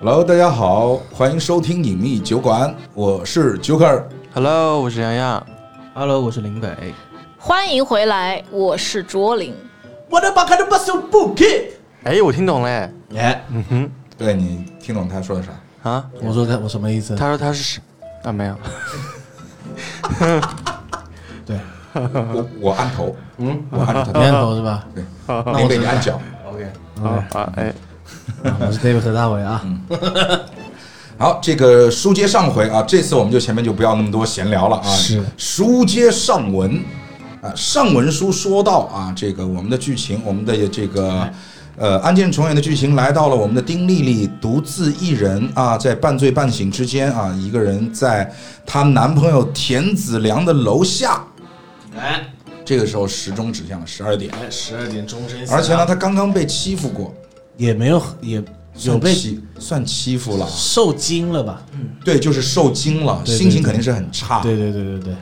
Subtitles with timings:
[0.00, 4.04] Hello，大家好，欢迎收听隐秘酒馆，我是 Joker。
[4.32, 5.44] Hello，我是洋洋。
[5.92, 6.94] Hello，我是林北。
[7.36, 9.52] 欢迎回来，我是卓林。
[10.08, 11.72] 我的妈看的不是不 k
[12.04, 12.92] 哎，我听懂了哎。
[13.16, 15.90] 哎，嗯哼，对你听懂他说的啥？
[15.90, 17.16] 啊，我说他我什么意思？
[17.16, 17.80] 他说他是
[18.22, 18.30] 啊？
[18.30, 18.56] 没有。
[21.44, 21.58] 对，
[21.92, 24.86] 我我按头，嗯，我按头，你按头是吧？
[24.94, 26.20] 对，那林我知道北你按脚。
[26.48, 26.64] OK，
[27.02, 27.74] 啊啊哎，啊
[28.42, 29.64] 我是 David 何大伟啊。
[31.18, 34.88] 好，这个书接上回啊，这次我们就前面就不要那么多闲聊了啊。
[34.94, 35.22] 是。
[35.36, 36.80] 书接上文
[37.42, 41.28] 啊，上文书说到啊，这个我们的剧情，我们的这个
[41.76, 48.32] 呃案件重演的剧情来到了我们的丁丽丽独自一人啊，在半醉半醒之间啊，一个人在
[48.64, 51.24] 她男朋友田子良的楼下。
[51.96, 52.28] 哎。
[52.64, 57.14] 这个时候时钟指向了十二点，哎，十二点钟声响，而且呢，她刚刚被欺负过，
[57.58, 58.42] 也没有也有
[58.74, 61.62] 算被欺算欺负了，受惊了吧？
[61.74, 64.40] 嗯对，就是受惊了，对对心情肯定是很差。
[64.40, 65.14] 对对对对对，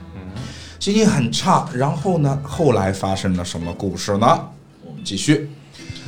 [0.78, 1.68] 心情很差。
[1.74, 4.26] 然后呢，后来发生了什么故事呢？
[4.84, 5.50] 我们继续。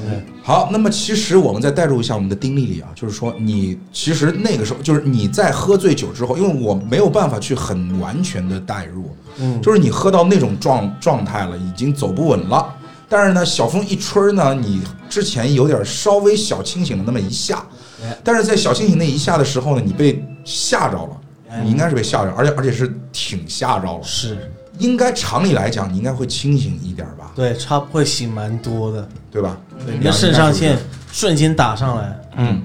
[0.01, 12.75] 嗯好，那么其实我们再带入一下我们的丁丽丽啊，就是说你其实那个时候就是你在喝醉酒之后，因为我没有办法去很完全的带入，嗯，就是你喝到那种状状态了，已经走不稳了。
[13.09, 17.65] 但是呢，小风一吹呢，你之前有点稍微小清醒了那么一下
[18.03, 21.21] 哎，但是在小清醒那一下的时候呢，你被吓着了，
[21.51, 21.63] 哎。
[21.65, 24.03] 你应该是被吓着，而且而且是挺吓着了。
[24.03, 29.57] 是，应该常理来讲，你应该会清醒一点吧，对，差会醒蛮多的，对吧？
[29.85, 30.79] 对，你的肾上腺
[31.11, 32.63] 瞬间打上来，嗯，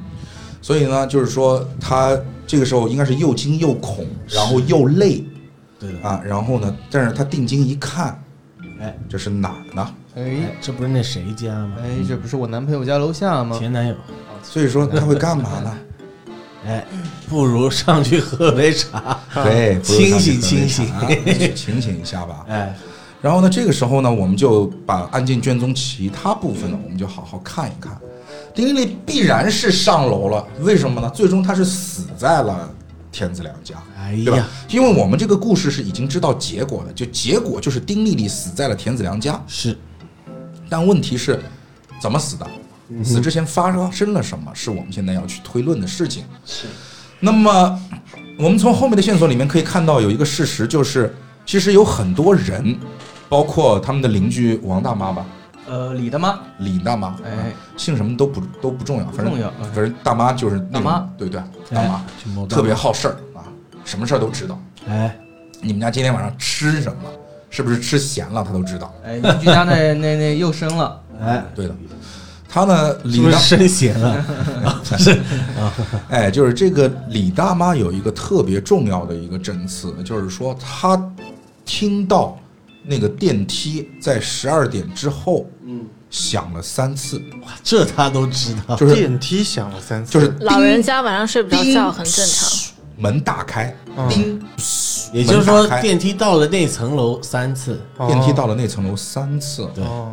[0.62, 5.24] 所以呢，就是说他这个时候应该是又惊又恐，然后又累。
[5.80, 8.22] 对的，啊，然后呢，但是他定睛一看，
[8.80, 8.96] 哎。
[9.10, 9.90] 这是哪儿呢？
[10.16, 11.78] 哎哎，这不是那谁家吗？
[11.81, 13.58] 哎，这不是我男朋友家楼下吗？
[13.58, 13.95] 前男友，
[14.44, 15.78] 所以说他会干嘛呢？
[16.68, 16.85] 哎，
[17.28, 20.85] 不如上去喝杯茶，对， 清醒清醒
[21.56, 22.46] 清醒一下吧。
[22.50, 22.73] 哎，
[23.22, 27.97] 然后呢，这个时候呢，我们就把案件卷宗其他部分呢，我们就好好看一看。
[28.53, 31.09] 丁丽丽必然是上楼了，为什么呢？
[31.09, 32.72] 最终她是死在了
[33.12, 34.47] 田子良家，哎对吧呀，？
[34.69, 39.44] 因为我们这个故事是已经知道结果的，就结果就是丁丽丽死在了田子良家。
[39.47, 39.75] 是，
[40.69, 41.40] 但问题是，
[42.01, 42.47] 怎么死的？
[43.03, 44.51] 死之前发生了什么？
[44.53, 46.25] 是我们现在要去推论的事情。
[46.46, 46.68] 是。
[47.19, 47.79] 那么，
[48.38, 51.16] 我们从后面的线索里面可以看到有一个事实，就是
[51.46, 52.78] 其实有很多人，
[53.29, 55.25] 包括他们的邻居王大妈吧，
[55.66, 61.41] 呃，李大妈，李大妈，哎，姓什么都不都不重要，反正重要哎反正大妈就是大妈，对对，
[61.72, 62.06] 大妈
[62.47, 63.47] 特别好事儿啊，
[63.85, 64.59] 什么事儿都知道。
[64.88, 65.18] 哎，
[65.62, 67.09] 你们家今天晚上吃什么？
[67.53, 68.44] 是不是吃咸了？
[68.44, 68.91] 他都知道。
[69.06, 71.75] 哎，邻居家那那那又生了，哎，对的，
[72.50, 74.25] 他呢，李大生咸了？
[74.97, 75.22] 是，
[76.09, 81.00] 哎，就是这个李大妈有一个特别重要的一个证词，就是说她
[81.64, 82.40] 听到
[82.84, 92.50] 那个电梯在十二点之后嗯，响了三次，哇，这她都知道，就是电梯响了三次，就是老人家晚上睡不着觉很正常。
[92.97, 94.41] 门打开，嗯叮，
[95.13, 98.07] 也就是说电梯到了那层楼三次，哦。
[98.07, 99.69] 电梯到了那层楼三次。
[99.75, 99.84] 对。
[99.84, 100.12] 哦，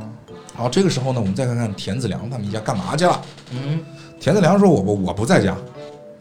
[0.54, 3.20] 好，这个时候呢，我们再看看田子良他们一家干嘛去了。
[3.52, 3.80] 嗯，
[4.20, 5.56] 田子良说：“我我我不在家，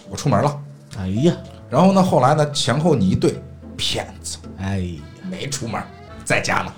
[0.09, 0.57] 我出门了。
[0.97, 1.33] 哎呀，”
[1.69, 3.35] 然后呢，后来呢，前后你一对，
[3.75, 5.81] 骗子，哎呀，没出门，
[6.23, 6.73] 在家呢。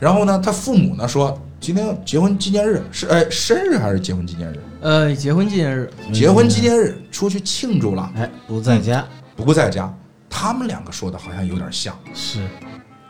[0.00, 4.58] 然后呢，他父母呢说，今天结婚纪念日是哎生日还是结婚纪念日？
[4.80, 7.00] 呃，结婚纪念日，结婚纪念日。
[7.10, 9.02] 出去庆祝了，哎，不在家，
[9.34, 9.90] 不在家。
[10.38, 12.46] 他们两个说的好像有点像是，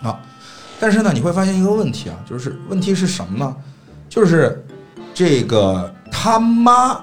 [0.00, 0.20] 啊，
[0.78, 3.56] 但是呢，你会发现一个问题啊，就是问题是什么呢？
[4.09, 4.64] 就是
[5.12, 7.03] 这个他妈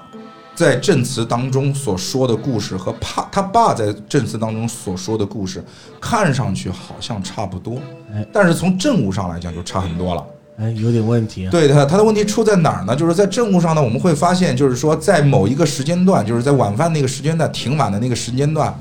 [0.54, 5.62] 在证词当中所说的故事和爸他爸在证词当中所说的故事，
[6.00, 7.78] 看上去好像差不多
[8.10, 10.24] 哎，但是从证物上来讲就差很多了。
[10.56, 12.96] 哎，有点问题啊，对他，他的问题出在哪儿呢？
[12.96, 18.72] 就是在政务上呢，我们会发现，就是说在某一个时间段，就是在晚饭那个时间段，挺晚的那个时间段，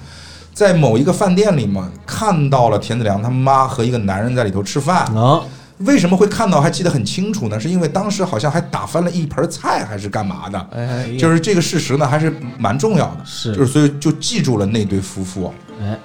[0.54, 5.06] 在某一个饭店里嘛看到了田子良他妈和一个男人在里头吃饭。
[5.16, 5.44] 哦，
[5.80, 7.60] 为什么会看到还记得很清楚呢？
[7.60, 10.68] 是因为当时好像还打翻了一盆菜，还是干嘛的？
[10.72, 13.26] 哎，就是这个事实呢，还是蛮重要的。
[13.26, 15.52] 是就是所以就记住了那对夫妇。
[15.82, 15.98] 哎，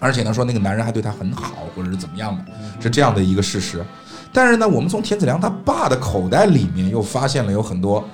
[0.00, 2.44] 而且呢，说那个男人还对她很好，或者是怎么样的，
[2.80, 3.82] 是这样的一个事实。
[4.32, 8.06] 但是呢，我们从田子良他爸的口袋里面又发现了有很多，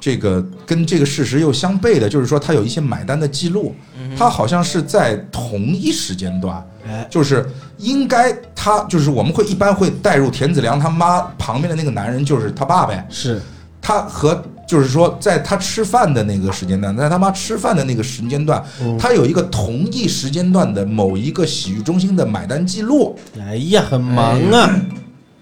[0.00, 3.74] 这个跟这个事实又相悖的，就是说他有一些买单的记录，
[4.16, 7.48] 他好像是在同一时间段，哎，就是
[7.78, 13.40] 应该他就是我们会一般会带入田子良他妈旁边的那个男人就是他爸呗，是，
[13.80, 18.62] 他和就是说，在他吃饭的那个时间段，在他妈吃饭的那个时间段，
[18.98, 24.80] 他有一个同一时间段的某一个洗浴中心的买单记录，哎呀，很忙啊，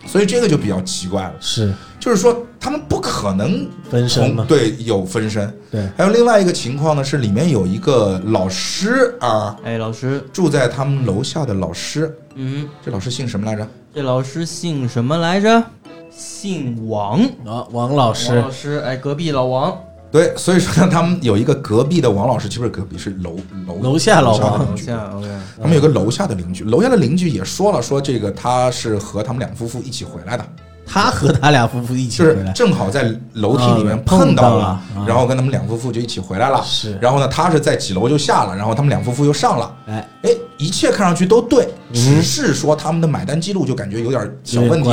[0.07, 1.35] 所以这个就比较奇怪了。
[1.41, 4.45] 是就是说，他们不可能分身嘛？
[4.49, 5.53] 对有分身。
[5.71, 13.67] 对，还有另外一个情况呢，是里面有一个老师啊，哎，老师，住在他们楼下的老师，嗯，这老师姓什么来着？
[13.93, 15.65] 这老师姓什么来着？
[16.11, 19.77] 姓王，啊，王老师王师老师，哎，隔壁老王，
[20.11, 23.37] 对，所以说呢，他们有一个隔壁的王老师，其实不是隔壁，是楼
[23.67, 24.91] 楼楼下老王的邻居。
[24.91, 25.29] 楼下，OK，
[25.61, 30.47] 他们有个楼下的邻居，楼下的邻居也说了，说这个他是和他们两夫妇一起回来的，
[30.87, 36.63] 他和他俩夫妇一起就是回来，正好在楼梯里面啊碰碰到了然后跟他们两夫妇就一起回来了。
[36.65, 39.77] 是然后呢，他是在几楼就下了，然后他们两夫妇又上了。
[39.89, 44.91] 哎，哎，一切看上去都对，嗯只是说他们的买单记录就感觉有点小问题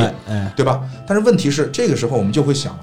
[0.55, 0.81] 对吧？
[1.07, 2.79] 但是问题是，这个时候我们就会想了，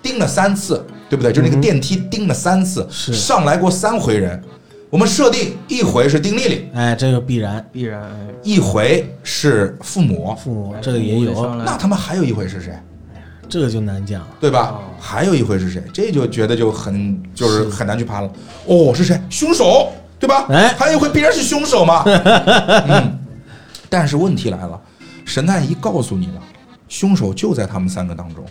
[0.00, 1.30] 盯了三次，对不对？
[1.30, 4.42] 就那个电梯盯了三次，上来过三回人，
[4.88, 12.72] 我们设定一回是丁丽丽，哎，这个必然必然，哎，一回是父母，父母哎这个也有，那他们还有一回是谁？
[13.46, 14.28] 这个就难讲了。
[14.40, 14.80] 对吧哦？
[14.98, 15.84] 还有一回是谁？
[15.92, 18.30] 这就觉得就很就是很难去判了。
[18.64, 19.20] 哦，是谁？
[19.28, 20.46] 凶手，对吧？
[20.48, 22.04] 哎还有一回必然是凶手嘛。
[22.88, 23.18] 嗯，
[23.90, 24.80] 但是问题来了，
[25.26, 26.40] 神探一告诉你了，
[26.88, 28.42] 凶手就在他们三个当中。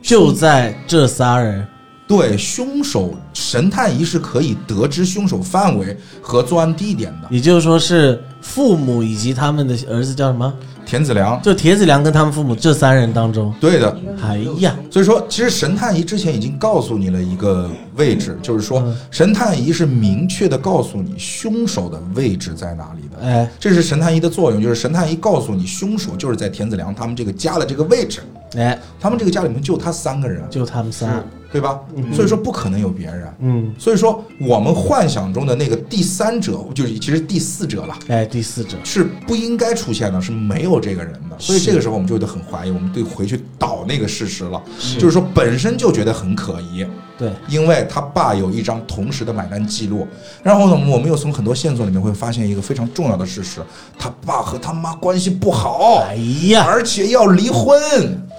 [0.00, 1.66] 就在这仨人，
[2.06, 7.28] 对，凶手神探仪是可以得知凶手范围和作案地点的。
[7.30, 10.52] 也就是说是父母以及他们的儿子叫什么？
[10.84, 13.98] 田子良，就田子良跟他们父母这三人当中，对的。
[14.22, 23.26] 哎呀，所以说，其实神探仪之前已经告诉你了一个位置，就是说嗯神探仪是明确的告诉你凶手的位置在哪里的。
[23.26, 28.20] 哎这是神探仪的作用，就是神探仪告诉你凶手就是在田子良他们这个家的这个位置，
[28.56, 31.22] 哎，他们这个家里面就他三个人，就他们仨，
[31.52, 31.80] 对吧？
[32.12, 33.34] 所以说不可能有别人。
[33.40, 37.98] 嗯，所以说我们幻想中的那个第三者，就是其实第四者了。
[38.08, 44.62] 哎，第四者，是不应该出现的，是没有这个人的，所以这个时候我们就得很怀疑，我们得回去倒那个事实了，
[44.98, 46.86] 就是说本身就觉得很可疑，
[47.16, 50.06] 对，因为他爸有一张同时的买单记录，
[50.42, 53.60] 然后呢，我们又从很多线索里面会发现一个非常重要的事实，
[53.98, 56.16] 他爸和他妈关系不好哎，
[56.48, 57.80] 呀，而且要离婚。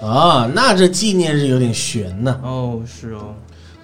[0.02, 2.38] 啊，那这纪念日有点悬呢。
[2.42, 3.34] 哦，是哦，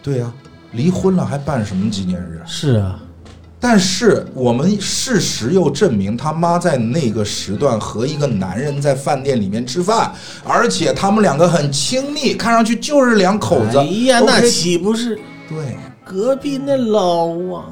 [0.03, 0.31] 对呀、
[0.73, 2.45] 离婚了还办什么纪念日啊？
[2.47, 3.01] 是啊，
[3.65, 10.13] 但是我们事实又证明，他妈在那个时段和一个男人在饭店里面吃饭，
[10.43, 13.79] 而且他们两个很亲密，看上去就是两口子。
[13.79, 15.15] 哎呀，那岂不是
[15.49, 17.63] 对隔壁那老王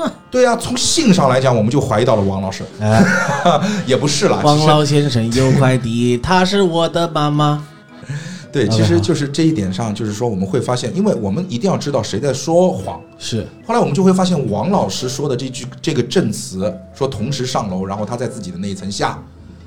[0.00, 0.12] 啊？
[0.30, 3.04] 对啊，从性上来讲，我们就怀疑到了王老师，哎，
[3.84, 7.66] 也不是啦，王老先生有快递，他是我的妈妈。
[8.52, 13.00] 对，其实就是这一点上，就是说我们会发现，因为我们一定要知道谁在说谎。
[13.18, 19.22] 是，后来我们就会发现，王老师说的这句这个证词，说同时上楼，然后他在自己的那一层下，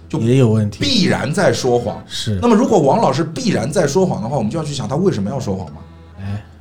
[0.07, 0.79] 就也有问题。
[0.79, 2.01] 必然在说谎。
[2.05, 5.77] 是那，么，如果王老师必然在说谎的话，我们就要去想他为什么要说谎嘛？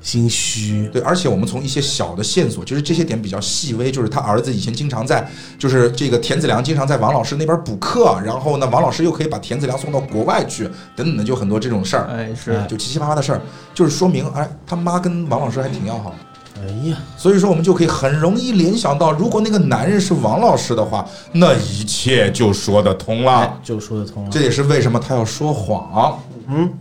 [0.05, 0.87] 哎，心虚。
[0.93, 5.27] 对，而且我们从一些小的线索，就是这些点比较细微，就是他儿子以前经常在，
[5.59, 10.65] 就是这个田子良经常在王老师那边补课，然后呢，王老师又可以把田子良送到国外去，
[10.95, 13.41] 等等的，就很多这种事儿，哎，是，就七七八八的事儿，
[13.75, 16.17] 就是说明，哎，他妈跟王老师还挺要好的。
[16.57, 23.41] 哎呀，所以说，我们就可以很容易联想到，如果那个男人是王老师的话，那一切就说得通了。
[23.41, 24.31] 哎，就说得通了。
[24.31, 26.21] 这也是为什么他要说谎。
[26.47, 26.73] 嗯，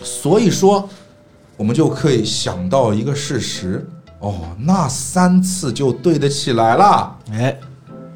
[0.00, 0.88] 所以说，
[1.56, 3.88] 我们就可以想到一个事实，
[4.20, 7.16] 哦，那三次就对得起来了。
[7.32, 7.58] 哎，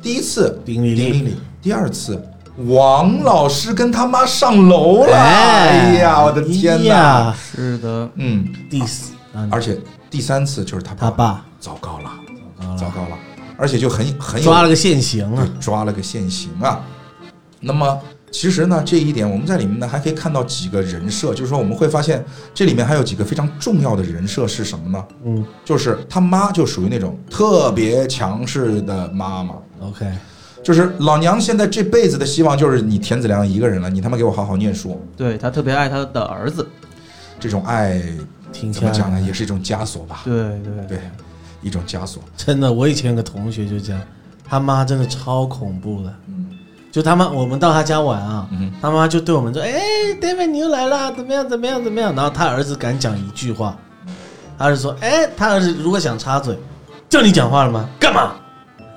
[0.03, 2.23] 第一次丁丽丽丁丽丽，第二次
[2.69, 5.17] 王老师跟他妈上楼了。
[5.17, 5.95] 哎。
[5.95, 7.35] 呀，我的天哪！
[7.35, 9.79] 是的，嗯，第四，啊而且
[10.11, 11.45] 第三次就是他他爸。
[11.59, 12.11] 糟糕了，
[12.59, 13.19] 糟糟糕了，
[13.59, 15.49] 而且就很很有抓了个现行啊。
[15.61, 16.81] 抓了个现行啊。
[17.61, 25.05] 那么其实呢，这一点我们在里面呢还可以看到几个人设，就是说我们会发现这里面还有几个非常重要的人设是什么呢？
[25.25, 30.07] 嗯就是他妈就属于那种特别强势的妈妈，，OK，
[30.63, 35.01] 就是老娘现在这辈子的希望就是你田子良一个人了，你他妈给我好好念书。
[35.17, 36.65] 对他特别爱他的儿子，
[37.41, 38.01] 这种爱
[38.53, 39.21] 听怎么讲呢？
[39.21, 40.21] 也是一种枷锁吧？
[40.25, 41.01] 对对对，
[41.63, 42.23] 一种枷锁。
[42.37, 44.01] 真的，我以前有个同学就这样，
[44.49, 46.15] 他妈真的超恐怖的。
[46.91, 49.81] 就他妈，我们到他家玩啊，嗯他妈就对我们说：“哎
[50.21, 51.49] ，David 你又来了，怎么样？
[51.49, 51.83] 怎么样？
[51.83, 53.77] 怎么样？”然后他儿子敢讲一句话，
[54.59, 56.59] 他是说：“哎，他儿子如果想插嘴，
[57.09, 57.89] 叫你讲话了吗？
[57.99, 58.35] 干嘛？”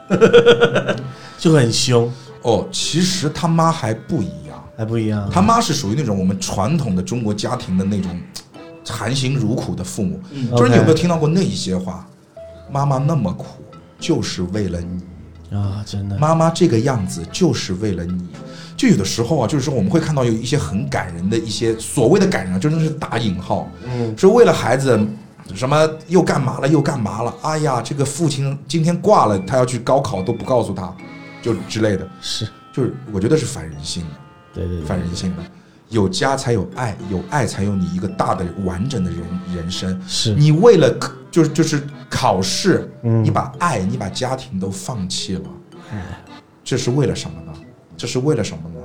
[1.38, 4.64] 就很凶，哦，其实他妈还不一样。
[4.76, 5.30] 还不一样。
[5.32, 8.20] 他妈是属于那种我们传统的中国家庭的那种
[8.90, 12.08] 含辛茹苦的父母，嗯就是你有没有听到过那一些话？
[12.72, 13.46] 妈妈那么苦，
[14.00, 15.04] 就是为了你。
[15.62, 18.28] 啊，真的，妈妈这个样子就是为了你。
[18.76, 25.00] 就有的时候啊，就是说我们会看到有一些很感人的一些所谓的感人啊，就真的是打引号，嗯，说为了孩子
[25.54, 30.94] 什么又干嘛了又干嘛了，哎呀，这个父亲今天挂了，他要去高考都不告诉他，
[31.42, 32.48] 就之类的，是。
[32.74, 34.10] 就是我觉得是反人性的，
[34.56, 35.44] 对对对，反人性的。
[35.90, 39.22] 有家才有爱，有爱才有你一个大的完整的人
[39.56, 40.02] 人生。
[40.08, 40.34] 是。
[40.34, 40.92] 你为了
[41.34, 45.42] 就是就是考试，嗯你把爱，你把家庭都放弃了，
[46.64, 47.52] 这是为了什么呢？
[47.98, 48.76] 这是为了什么呢？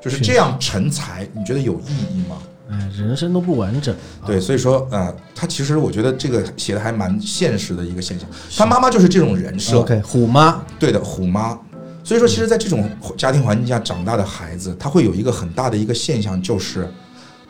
[0.00, 2.38] 就是这样成才，你觉得有意义吗？
[2.70, 3.92] 哎，人生都不完整，
[4.24, 8.28] 对，所以说，呃，他其实我觉得这个写的还蛮现实的一个现象。
[8.56, 11.58] 他妈妈就是这种人设，OK，虎妈，对的，虎妈。
[12.04, 16.88] 所以说，其实，在这种家庭环境下长大的孩子，他会有一个很大的一个现象，就是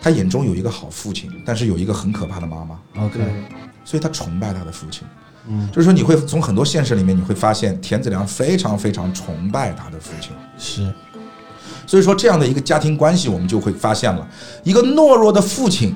[0.00, 3.20] 他眼中有一个好父亲，但是有一个很可怕的妈妈，OK，
[3.86, 5.06] 所以他崇拜他的父亲。
[5.48, 10.32] 嗯，就是说，你会从很多现实里面，你会发现田子良非常非常崇拜他的父亲。
[10.58, 10.92] 是
[11.86, 14.28] 所以说，这样的一个家庭关系，我们就会发现了
[14.64, 15.94] 一个懦弱的父亲，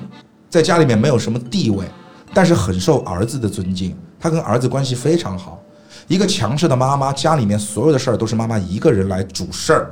[0.49, 1.85] 在家里面没有什么地位，
[2.33, 5.61] 但是很受儿子的尊敬，他跟儿子关系非常好。
[6.07, 9.89] 一个强势的妈妈，家里面所有的事儿都是妈妈一个人来主事儿，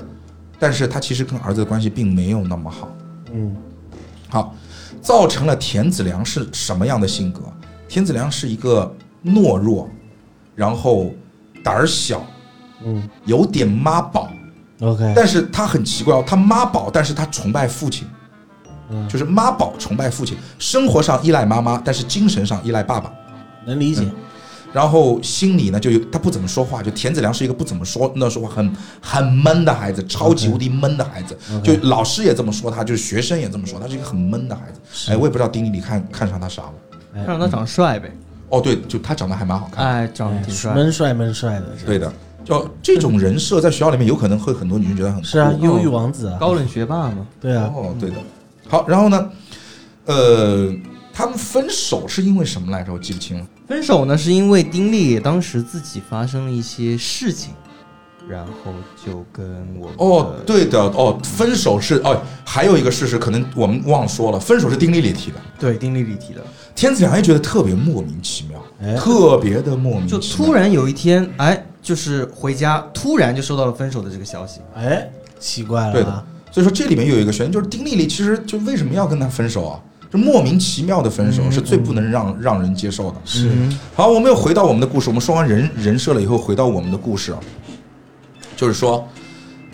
[0.58, 2.89] 但是他其实跟儿子的关系并没有那么好。
[3.34, 3.56] 嗯
[4.29, 4.56] 好，
[5.01, 7.41] 造成了田子良是什么样的性格？
[7.89, 9.89] 田子良是一个懦弱，
[10.55, 11.12] 然后
[11.63, 12.25] 胆儿小，
[12.86, 14.29] 嗯有点妈宝。
[14.79, 18.08] ，OK，但是他很奇怪哦，他妈宝，但是他崇拜父亲，
[18.91, 23.12] 嗯就是妈宝崇拜父亲，生活上依赖妈妈，但是精神上依赖爸爸。
[23.65, 24.08] 能理解，
[24.72, 31.38] 然后心里呢，就有他不怎么说话，就田子良是一个不怎么说那说话很很闷的孩子，超级无敌闷的孩子。
[31.62, 35.12] 就老师也这么说他，就是学生也这么说，他是一个很闷的孩子。
[35.12, 36.74] 哎，我也不知道丁丽丽看看上他啥了。
[37.13, 38.12] 哎让他长帅呗。
[38.50, 39.92] 哦，对，就他长得还蛮好看的。
[39.92, 40.74] 哎，长得哎挺帅。
[40.74, 42.12] 闷帅闷帅的，对的，
[42.44, 47.28] 就这种人设在学校里面有可能会很多女生觉得很是啊，忧郁王子啊，高冷学霸嘛。
[47.39, 48.16] 对啊，哦，对的。
[48.68, 49.30] 好，然后呢，
[50.06, 50.74] 呃，
[51.13, 52.92] 他们分手是因为什么来着？
[52.92, 53.46] 我记不清了。
[53.68, 57.54] 分手呢，是因为丁力当时自己发生了一些事情，
[58.28, 58.74] 然后
[59.06, 59.46] 就跟
[59.78, 66.42] 我们哦，的对的，哦，分手是哦，还有一个事实可能我们忘说了，分手是丁丽丽提的，对丁力里提的，
[66.79, 70.19] 天子良也觉得特别莫名其妙，哎特别的莫名其就。
[70.38, 74.62] 突然有一天，哎，就是回家，突然就收到了分手的这个消息。
[74.74, 75.05] 哎，
[75.41, 79.77] 奇怪了，对的，所以说这里面有一个悬念，就是丁丽丽其实就为什么要跟他分手啊？
[80.09, 83.17] 就莫名其妙的分手是最不能让让人接受的。
[83.25, 85.09] 是嗯好，我们又回到我们的故事。
[85.09, 87.39] 我们说完人人设了以后，回到我们的故事啊，
[88.55, 89.05] 就是说，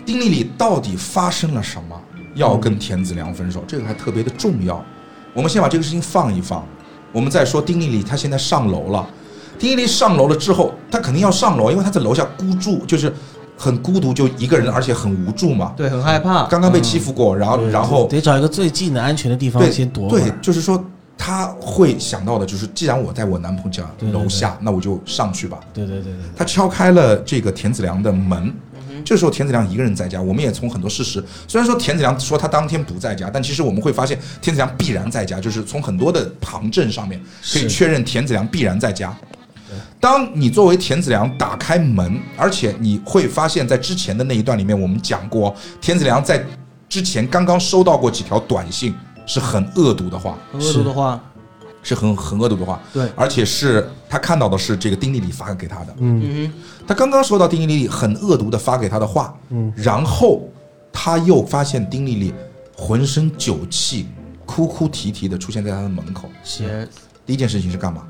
[0.04, 1.96] 丁丽丽到底发生了什么，
[2.34, 3.62] 要跟田子良分手？
[3.68, 4.84] 这个还特别的重要。
[5.32, 6.66] 我们先把这个事情放一放，
[7.16, 9.08] 我们再说丁丽丽她现在上楼了。
[9.58, 13.10] 丁丽丽上楼了之后，她肯定要上楼，因为她在楼下孤注，就是
[13.56, 15.72] 很孤独，就一个人，而且很无助嘛。
[15.74, 16.44] 对，很害怕。
[16.44, 20.84] 刚刚被欺负过，然后然后得找一个最近的安全的地方对先躲会对，就是说
[21.16, 25.58] 她会想到的就是，既然我在我男朋友家对对对楼下，那我就上去吧。
[25.72, 28.52] 对对对对，他敲开了这个田子良的门。
[29.06, 37.22] 这时候田子良一个人在家，我们也从很多事实，虽然说田子良说他当天不在家，但其实我们会发现田子良必然在家，就是从很多的旁证上面
[37.52, 39.16] 可以确认田子良必然在家。
[40.00, 46.44] 当你作为田子良打开门，而且你会发现在之前的那一段里面，我们讲过，田子良在
[46.88, 48.92] 之前刚刚收到过几条短信，
[49.24, 51.20] 是很恶毒的话，恶毒的话，
[51.86, 56.52] 是很很恶毒的话，对而且是他看到的是这个丁丽丽发给他的，嗯嗯
[56.86, 60.42] 他刚刚收到丁丽丽很恶毒的发给他的话，嗯然后
[60.92, 62.34] 他又发现丁丽丽
[62.76, 64.08] 浑身酒气，
[64.44, 66.28] 哭哭啼啼的出现在他的门口。
[66.42, 66.88] 先，
[67.24, 68.02] 第一件事情是干嘛？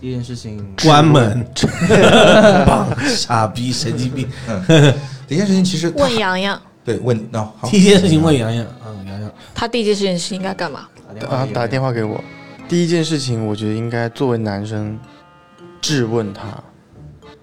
[0.00, 1.44] 第一件事情，关门，
[2.64, 4.26] 棒，傻逼，神经病。
[4.48, 4.94] 嗯
[5.28, 10.88] 第一件事情其实问洋洋，对问那、好第一件事情问洋洋，嗯，洋洋，他第一件事情是应该干嘛？
[11.28, 12.20] 啊，打电话给我。
[12.70, 14.96] 第一件事情，我觉得应该作为男生
[15.80, 16.62] 质问他，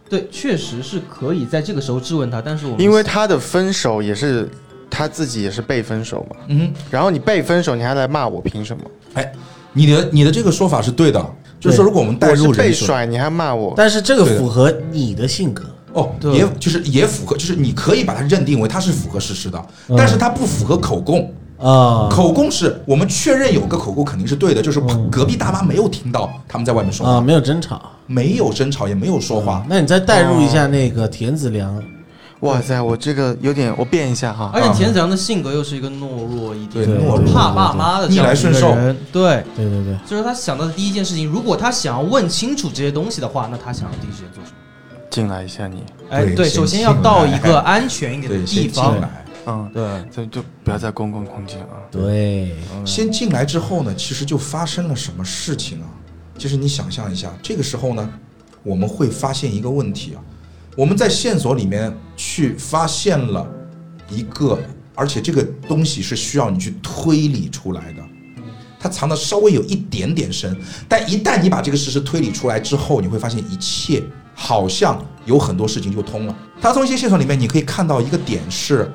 [0.09, 4.49] 对，确实是可以在这个时候质问他，但是我们因为他的分手也是
[4.89, 6.37] 他自己也是被分手嘛。
[6.47, 8.83] 嗯然后你被分手，你还来骂我，凭什么？
[9.15, 9.33] 哼，哎，
[9.73, 11.21] 你的你的这个说法是对的，
[11.59, 16.35] 就是说如果我们带入被甩，你还骂我，但是这个符合你的性格，哦，对。
[16.35, 19.95] 也就是也符合，就是你可以把它认定为它是符合事实的，嗯。
[19.97, 21.29] 但是它不符合口供。
[21.59, 25.09] 啊，口供是我们确认有个口供肯定是对的，就是嗯。
[25.09, 27.81] 隔壁大妈没有听到他们在外面说话，啊，没有争吵。
[28.05, 29.65] 没有争吵，也没有说话。
[29.67, 31.83] 那你再代入一下那个田子良，
[32.41, 34.49] 哇塞，我这个有点，我变一下哈。
[34.53, 38.73] 而且田子良的性格又是一个懦弱一点，对懦弱怕爸妈的逆来顺受。
[39.11, 44.55] 对，对对对，就是他想到的第一件事情，如果他想要问清楚这些东西的话，那他想要第一时间做什么？
[45.09, 48.95] 进来一下你，哎，对，首先要到一个安全一点的，地方。
[49.47, 49.53] 来。
[49.53, 51.79] 嗯，对，就就不要在公共空间啊。
[51.89, 55.87] 对，先进来之后呢，其实就发生了什么事情啊？
[56.37, 58.09] 其实你想象一下，这个时候呢，
[58.61, 60.21] 我们会发现一个问题啊，
[60.75, 63.47] 我们在线索里面去发现了
[64.09, 64.59] 一个，
[64.93, 68.03] 而且这个东西是需要你去推理出来的，
[68.79, 70.55] 它藏的稍微有一点点深，
[70.87, 74.03] 但一旦你把这个事实推理出来之后，你会发现一切
[74.35, 76.35] 好像有很多事情就通了。
[76.61, 78.91] 它从一些线索里面，你可以看到一个点是。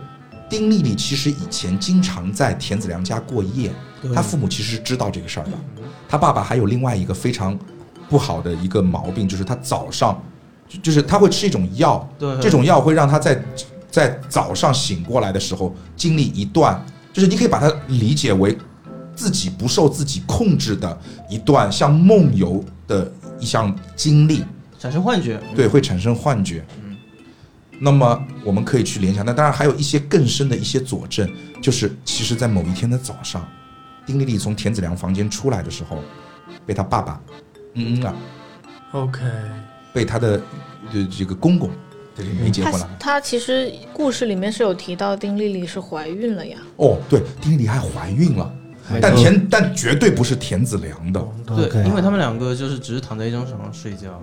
[0.53, 5.53] 丁丽丽其实以前经常在田子良家过夜，对他父母其实是知道这个事儿的。
[6.07, 7.59] 他爸爸还有另外一个非常
[8.07, 10.23] 不好的一个毛病，就是他早上
[10.69, 12.07] 就就是他会吃一种药，
[12.39, 13.43] 这种药会让他在
[13.91, 18.55] 在早上醒过来的时候经历一段，就是你可以把它理解为
[19.17, 24.45] 自己不受自己控制的一段像梦游的一项经历，
[24.79, 25.41] 产生幻觉。
[25.57, 26.63] 对，会产生幻觉。
[27.79, 31.29] 那么我们可以去联想，那当然还有一些更深的一些佐证，
[31.61, 33.47] 就是其实，在某一天的早上，
[34.07, 35.99] 丁丽丽从田子良房间出来的时候，
[36.65, 37.21] 被他爸爸，
[37.75, 38.01] 嗯。
[38.01, 38.15] 嗯啊
[38.93, 39.21] ，OK，
[39.93, 40.41] 被他的
[40.93, 41.71] 呃这个公公，
[42.41, 42.91] 没结婚了。
[43.01, 46.59] 他其实故事里面是有提到丁丽丽是怀孕了呀。
[46.77, 48.55] 哦，对，丁丽丽还怀孕了，
[49.01, 54.21] 但田但绝对不是田子良的，对因为他们两个就是只是躺在一张床上睡觉，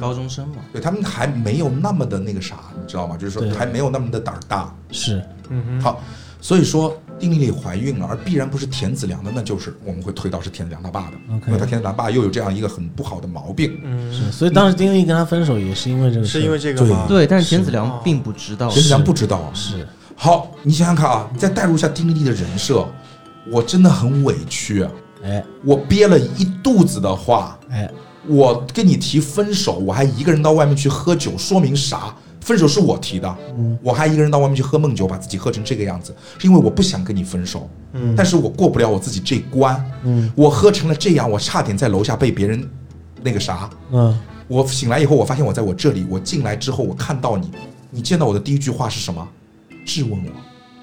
[0.00, 0.56] 高中生嘛。
[0.72, 3.16] 对他们还没有那么的那个啥，你知道吗？
[3.16, 4.74] 就是说还没有那么的胆儿大。
[4.90, 6.00] 是嗯哼，好，
[6.40, 13.80] 所以说丁丽丽怀孕了，而必然不是田子良的，那就是我们会推到是田子良他爸的 OK 因为他田子良爸又有这样一个很不好的毛病。
[13.82, 17.04] 嗯，是，所以当时丁丽跟他分手也是因为这个事，是因为这个吗？
[17.08, 18.68] 对，但是田子良并不知道。
[18.70, 19.50] 田子良不知道。
[19.54, 22.86] 是好，你想想看啊，你再代入一下丁丽丽的人设，
[23.50, 24.90] 我真的很委屈，啊
[25.22, 27.90] 哎我憋了一肚子的话，哎
[28.26, 32.14] 我跟你提分手，我还一个人到外面去喝酒，说明啥？
[32.40, 33.36] 分手是我提的，
[33.82, 38.14] 我还一个人到外面去喝闷酒，把自己喝成这个样子，是因为我不想跟你分手，嗯。
[38.16, 40.32] 但是我过不了我自己这关，嗯。
[40.34, 42.68] 我喝成了这样，我差点在楼下被别人
[43.22, 44.18] 那个啥，嗯。
[44.48, 47.50] 我醒来以后，我发现我在我这里，我进来之后，我看到你，
[47.90, 49.28] 你见到我的第一句话是什么？
[49.86, 50.30] 质问我。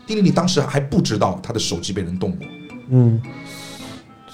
[0.05, 2.47] 丁丽丽当时还不知道他的手机被人动过，
[2.89, 3.21] 嗯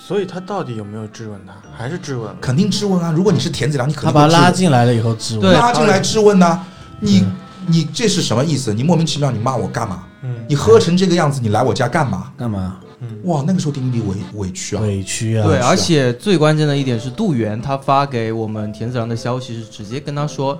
[0.05, 1.53] 所以他到底有没有质问他？
[1.77, 2.35] 还是质问？
[2.41, 3.09] 肯定质问啊。
[3.15, 6.61] 如果你是田子良，你肯他把他定会质问拉进来了以后质问，对拉进来质问呐、
[6.99, 7.25] 你
[7.67, 8.73] 你这是什么意思？
[8.73, 10.03] 你莫名其妙，你骂我干嘛？
[10.23, 12.33] 嗯你喝成这个样子，你来我家干嘛？
[12.37, 12.79] 干嘛？
[12.99, 15.47] 嗯哇，那个时候丁丽丽委委屈啊，委屈啊！
[15.47, 20.57] 对，而且最关键的一点是，杜源他发给我们田子良的消息是直接跟他说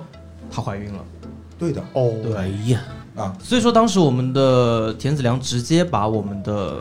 [0.50, 1.00] 她怀孕了。
[1.58, 2.80] 对的哦，对呀，
[3.16, 6.78] 啊，所以说当时我们的田子良直接把我们的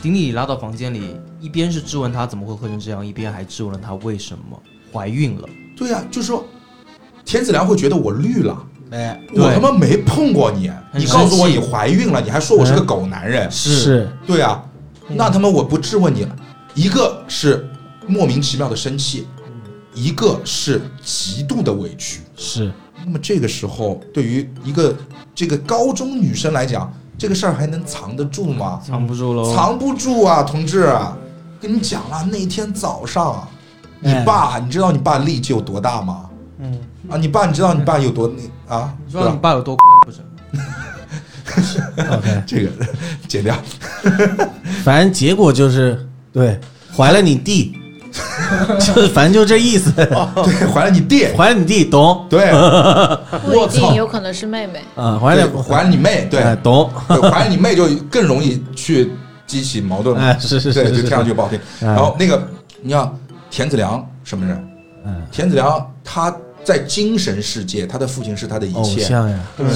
[0.00, 4.60] 丁丽丽拉到房间里，一边是质问她怎么会喝成这样，一边还质问了她为什么
[4.92, 5.48] 怀孕了。
[5.76, 6.44] 对呀、就是说
[7.24, 8.66] 田子良会觉得我绿了。
[8.90, 14.06] 哎我他妈没碰过你，你告诉我你怀孕了，你还说我是个狗男人，是。
[14.26, 14.62] 对啊，
[15.08, 16.36] 那他妈我不质问你了，
[16.74, 17.66] 一个是
[18.06, 19.26] 莫名其妙的生气，
[19.94, 22.20] 一个是极度的委屈。
[22.36, 22.70] 是。
[23.04, 24.94] 那么这个时候，对于一个
[25.34, 28.80] 这个高中女生来讲，这个事儿还能藏得住吗？
[28.84, 30.92] 藏不住喽，藏不住啊，同志！
[31.60, 33.46] 跟你讲了，那天早上，
[34.00, 36.28] 你哎爸，你知道你爸力气有多大吗？
[36.58, 36.76] 嗯，
[37.08, 38.28] 啊，你爸，你知道你爸有多
[38.66, 38.92] 那啊？
[39.06, 39.38] 你知道你？
[39.38, 40.18] 爸有多 不是？
[42.10, 42.70] OK，这个
[43.28, 43.56] 剪掉。
[44.82, 46.58] 反正结果就是对
[46.96, 47.78] 怀了你弟，
[48.78, 50.06] 就是反正就这意思，对，
[50.68, 52.26] 怀了你弟，怀了你弟，懂？
[52.28, 54.80] 对，我操，有可能是妹妹。
[54.94, 56.90] 啊，怀对了怀了你妹，对，哎懂？
[57.08, 59.12] 对怀了你妹就更容易去
[59.46, 60.22] 激起矛盾嘛。
[60.22, 61.58] 哎，是是对，是，就是听上去不好听。
[61.80, 62.46] 哎然后那个，
[62.82, 63.18] 你像
[63.50, 64.68] 田子良什么人？
[65.06, 69.00] 嗯，田子良他在精神世界，他的父亲是他的一偶切。
[69.02, 69.66] 像呀，对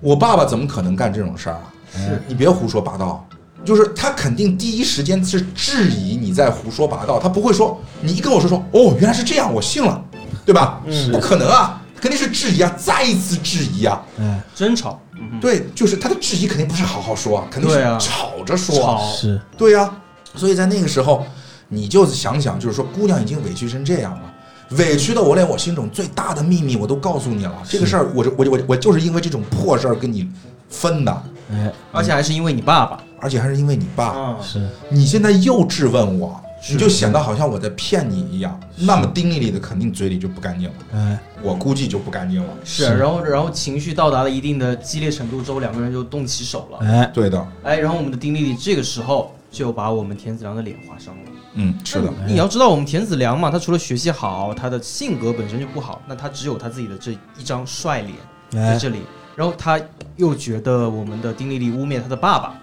[0.00, 1.62] 我爸爸怎么可能干这种事儿啊？
[1.92, 3.26] 是你别胡说八道。
[3.64, 10.02] 就是他肯定第一时间是质疑你在胡说八道，他不会说你一跟我说说哦原来是这样，我信了，
[10.44, 10.80] 对吧？
[10.86, 14.02] 嗯不可能啊，肯定是质疑啊，再一次质疑啊。
[14.18, 18.98] 哎争吵，嗯对，就是他的质疑肯定不是好好说啊，肯定是吵着说啊。
[19.14, 19.90] 是对呀、
[20.34, 21.24] 所以在那个时候，
[21.68, 27.54] 你就想想，就是说，姑娘已经委屈成这样了，委屈的我连我心中最大的秘密我都告诉你了。
[27.68, 30.28] 这个事儿，我就我就我我就是因为这种破事儿跟你
[30.68, 32.98] 分的，哎而且还是因为你爸爸。
[33.20, 34.14] 而且还是因为你爸。
[34.16, 38.58] 嗯，是你现在又质问我，你就显得好像我在骗你一样。
[38.76, 42.52] 那么丁丽丽的肯定嘴里就不干净了，哎，我估计就不干净了。
[42.64, 46.78] 是，然后然后情绪到达了一定的激烈程度之后，两个人就动起手了。
[46.86, 51.20] 哎，对的，哎，然后我们的丁丽丽这个时候就把我们田子良的脸划伤了。
[51.54, 58.14] 嗯，是的，你要知道，我们田子良嘛，他除了学习好，他的性格本身就不好，那他只有他自己的这一张帅脸
[58.50, 59.00] 在哎，这里。
[59.34, 59.80] 然后他
[60.16, 62.54] 又觉得我们的丁丽丽污蔑他的爸爸，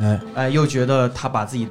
[0.00, 1.68] 哎，哎，又觉得他把自己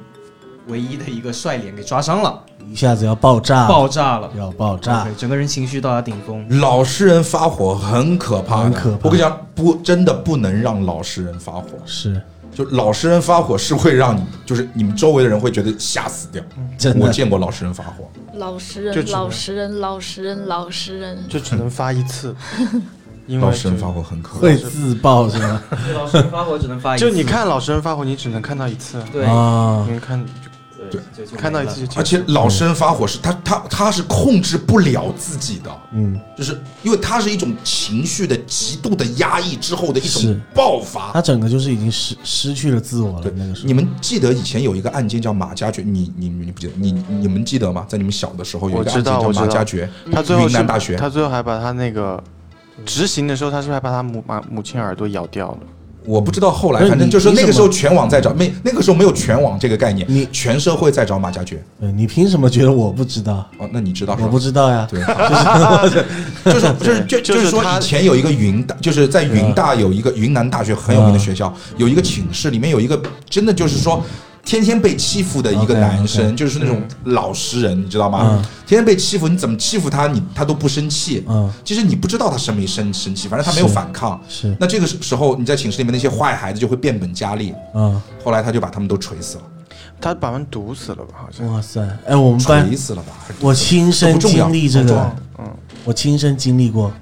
[0.68, 5.06] 唯一的一个帅脸给抓伤了，一下子要爆炸，爆炸了，要爆炸。
[5.16, 6.60] 整个人情绪到达顶峰。
[6.60, 9.08] 老实人发火很可怕的，很可怕。
[9.08, 11.68] 我跟你讲，不，真的不能让老实人发火。
[11.84, 12.20] 是。
[12.52, 16.42] 就老实人发火是会让你，就是你们周围的人会觉得吓死掉。
[16.78, 17.04] 真的。
[17.04, 21.18] 我见过老实人发火，老实人，就只能老实人，老实人，老实人。
[21.28, 22.34] 就只能发一次，
[23.26, 24.40] 因为就老实人发火很可怕。
[24.40, 25.62] 会自爆是吗？
[25.84, 30.24] 对老师发火只能发一次，就你看老实人发火，你只能看到一次，对啊因，为看
[30.90, 41.10] 对，就就看到一次就而且老实人发火是他他他是控制不了自己的，嗯，就是因为他是一种情绪的极度的压抑之后的一种是爆发。
[41.12, 43.72] 他整个就是已经失失去了自我了对，那个时候你。
[43.74, 46.72] 们记得以前有一个案件叫马加爵，你你你不记得？
[46.76, 47.84] 你你们记得吗？
[47.88, 52.22] 在你们小的时候有一个案件叫马加爵，他最后是云南大学他最后还把他那个
[52.84, 55.58] 执行的时候，他是不是还把他母妈母亲耳朵咬掉了？
[56.04, 61.60] 我不知道后来，反正就是那个时候全网在找，没那个时候没有全网这个概念，你全社会在找马加爵。
[61.80, 63.44] 对你凭什么觉得我不知道？
[63.58, 64.16] 哦，那你知道？
[64.22, 64.86] 我不知道呀。
[64.88, 65.00] 对，
[66.44, 74.00] 就是就是就就是说，他以前有一个云大，就是在云大有一个云南大学很有名的学校，有一个寝室里面有一个真的就是说。
[74.46, 78.28] 天天被欺负的一个男生就是那种老实人，你知道吗？
[78.30, 81.24] 嗯天天被欺负，你怎么欺负他，你他都不生气。
[81.28, 84.20] 嗯，其实你不知道他生没生生气，反正他没有反抗。
[84.28, 87.54] 是，那这个时候你在寝室里面那些坏孩子就会变本加厉。
[87.74, 89.42] 嗯，后来他就把他们都锤死了，
[90.00, 91.14] 他把人毒死了吧？
[91.22, 91.46] 好像。
[91.52, 93.12] 哇塞，哎，我们班锤死了吧？
[93.40, 95.44] 我亲身经历这个嗯，
[95.84, 96.92] 我亲身经历过。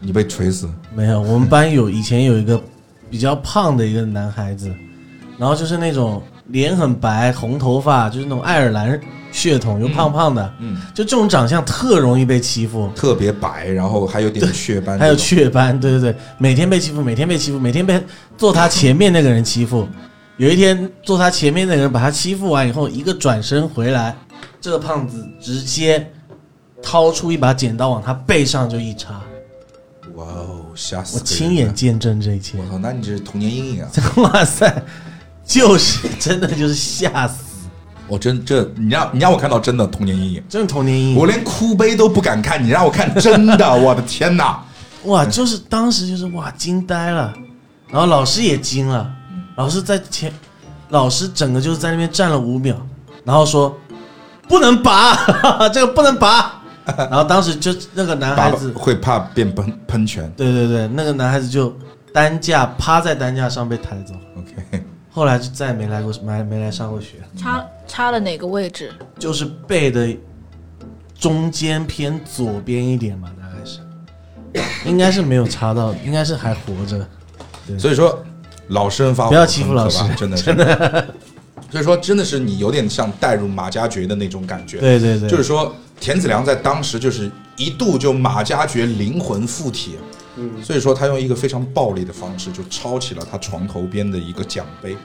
[0.00, 2.60] 你被锤死，没有，我们班有以前有一个
[3.08, 4.72] 比较胖的一个男孩子，
[5.38, 8.98] 然后就是那种脸很白，红头发，就是那种爱尔兰
[9.32, 12.90] 血统，又胖胖的，嗯，就这种长相特容易被欺负。
[12.94, 18.02] 特别白，然后还有点雀斑，还有雀斑，对对对，每天被欺负，每天被欺负，每天被
[18.36, 19.88] 坐他前面那个人欺负。
[20.36, 24.14] 有一天坐他前面那个人把他欺负完以后，一个转身回来，
[24.60, 26.10] 这个胖子直接
[26.82, 29.20] 掏出一把剪刀往他背上就一插。
[30.14, 31.18] 哇哦，吓死！
[31.18, 33.90] 我亲眼，见证这一切我，操，那你这是童年阴影啊！
[34.16, 34.82] 哇塞，
[35.46, 37.68] 就是真的就是吓死，
[38.08, 41.16] 我真这，你让你让我看到真的童年阴影，真的童年阴影。
[41.16, 44.60] 我连哭悲都不敢看，你让我看真的， 我的天哪！
[45.04, 47.32] 哇，就是当时就是哇惊呆了，
[47.88, 49.08] 然后老师也惊了，
[49.56, 50.32] 老师在前，
[50.88, 52.76] 老师整个就是在那边站了五秒，
[53.24, 53.78] 然后说
[54.48, 56.52] 不能拔哈哈， 这个不能拔。
[56.96, 60.32] 然后当时就那个男孩子，会怕变喷喷泉。
[60.36, 61.76] 对对对，那个男孩子就
[62.12, 64.84] 担架趴在担架上被抬走，OK，
[65.16, 68.92] 后来就再也没来过，没没来上过学，插插了哪个位置？
[69.18, 70.14] 就是背的
[71.18, 73.80] 中间偏左边一点吧，大概是，
[74.86, 77.08] 应该是没有插到，应该是还活着。
[77.78, 78.22] 所以说
[78.68, 81.06] 老实人发火不要欺负老实人怕真的是。
[81.70, 84.78] 所以说，真的是你有点像带入马加爵的那种感觉。
[84.80, 89.96] 对对对，就是说，田子良在当时就是一度就马加爵灵魂附体，
[90.36, 94.96] 嗯，所以说他用一个非常暴力的方式就抄起了他床头边的一个奖杯，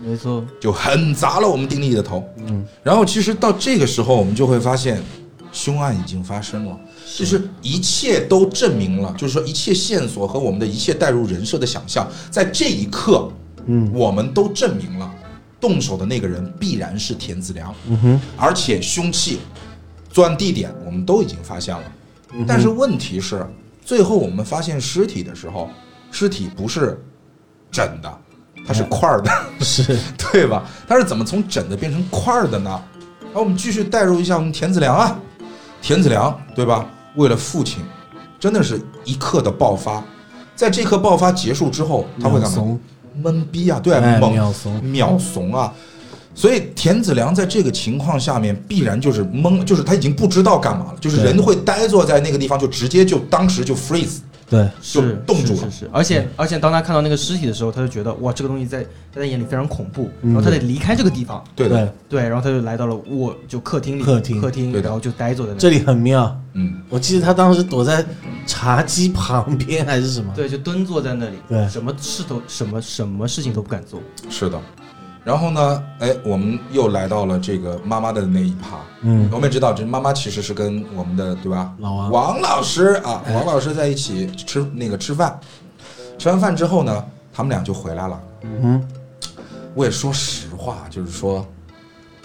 [0.00, 5.02] 没错，就狠砸了我们丁力的头，嗯，然后其实到这个时候，我们就会发现，
[5.52, 6.78] 凶案已经发生了，
[7.16, 13.28] 就是一切都证明了，就是说一切线索和我们的一切带入人设的想象，在这一刻，
[13.64, 13.90] 嗯。
[13.92, 15.10] 我们都证明了，
[15.60, 19.38] 动手的那个人必然是田子良，嗯哼，而且凶器、
[20.12, 21.82] 作案地点我们都已经发现了，
[22.34, 23.44] 嗯但是问题是，
[23.86, 25.70] 最后我们发现尸体的时候，
[26.10, 27.00] 尸体不是
[27.70, 28.18] 整的，
[28.66, 29.30] 它是块儿的，
[29.64, 29.96] 是
[30.32, 30.64] 对吧？
[30.88, 32.82] 它是怎么从整的变成块儿的呢？
[33.32, 35.16] 好我们继续带入一下我们田子良啊，
[35.80, 36.84] 田子良对吧？
[37.14, 37.80] 为了父亲，
[38.40, 40.02] 真的是一刻的爆发，
[40.56, 42.78] 在这刻爆发结束之后，他会干嘛？
[43.22, 45.72] 懵逼啊，对秒怂，秒怂啊！
[46.36, 54.18] 所以田子良在这个情况下面，必然就是懵，就是他已经不知道干嘛了，就是人会呆坐在那个地方，就直接就当时就 freeze，
[54.50, 55.60] 对，就是冻住了。
[55.60, 64.38] 是是是，而且而且当他看到那个尸体的时候，他就觉得哇，这个东西在在他眼里非常恐怖，然后他得离开这个地方，对的，对，对，然后他就来到了卧就客厅里，客厅。
[64.38, 66.38] 客厅，对然后就呆坐在那里，这里很妙。
[66.52, 68.04] 嗯，我记得他当时躲在
[68.46, 70.30] 茶几旁边还是什么？
[70.36, 71.66] 对，就蹲坐在那里，对。
[71.66, 74.60] 什么事都什么什么事情都不敢做，是的。
[75.26, 78.76] 然后呢，哎，我们又来到了这个妈妈的那一趴。
[79.00, 85.36] 嗯，我们也知道，这妈妈其实是跟我们的对吧，老王王老师啊，王老师在一起吃那个吃饭。
[86.16, 88.20] 吃完饭之后呢，他们俩就回来了。
[88.42, 88.80] 嗯，
[89.74, 91.44] 我也说实话，就是说，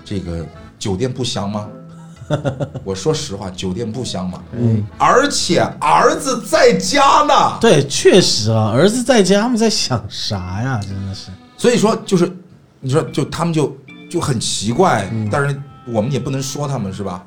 [0.05, 0.45] 这个
[0.77, 1.67] 酒店不香吗？
[2.85, 4.43] 我说实话，酒店不香嘛？
[4.51, 7.57] 嗯，而且儿子在家呢。
[7.59, 10.79] 对，确实啊，儿子在家，他们在想啥呀？
[10.83, 12.31] 真的是，所以说就是，
[12.81, 13.75] 你说就他们就
[14.09, 15.55] 就很奇怪，但是
[15.87, 17.23] 我们也不能说他们是吧？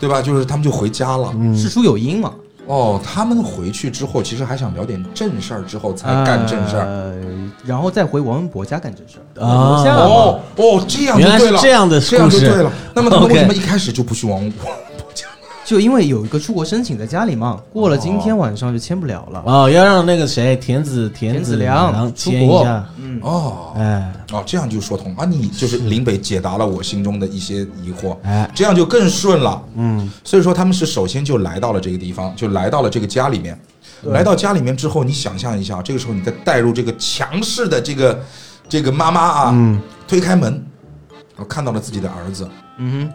[0.00, 0.20] 对 吧？
[0.20, 1.32] 就是他们就回家了。
[1.36, 2.32] 嗯事出有因嘛，
[2.66, 6.84] 哦，他们回去之后，其实还想聊点正事儿，之后才干正事儿。
[6.84, 7.14] 呃，
[7.64, 9.42] 然后再回王文博家干正事儿。
[9.42, 12.72] 哦哦，这样就对了，是这样的这样就对了。
[12.94, 15.04] 那么他们为什么一开始就不去王王家？
[15.66, 19.42] 就因为有一个出国申请在家里嘛，过了今天晚上就签不了了。
[19.44, 24.12] 哦，要让那个谁田子田田子子良出国签一下，嗯，哦哎。
[24.30, 25.24] 哦，这样就说通啊！
[25.24, 29.60] 你就是林北解答了我心中的一些疑惑，哎，这样就更顺了。
[29.74, 30.08] 嗯。
[30.22, 33.58] 所以说他们是首先就来到了这个地方，就来到了这个家里面。
[34.02, 38.20] 来到家里面之后，你想象一下，这个时候你再带入这个强势的这个
[38.68, 39.80] 这个妈妈啊，嗯。
[40.06, 40.64] 推开门，
[41.34, 42.48] 我看到了自己的儿子，
[42.78, 43.10] 嗯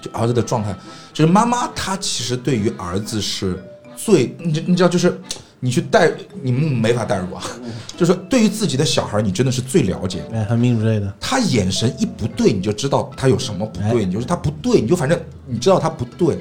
[0.00, 0.74] 就儿子的状态，
[1.16, 3.58] 就是妈妈她其实对于儿子是
[3.96, 5.18] 最，你你知道，就是
[5.60, 7.42] 你去带你们没法带入啊，
[7.96, 10.36] 就是对于自己的小孩，你真的是最了解的。
[10.36, 16.38] 哎，很敏锐的，他眼神一不对，你就知道他有什么不对，哎你就是他不对，你就反正你知道他不对，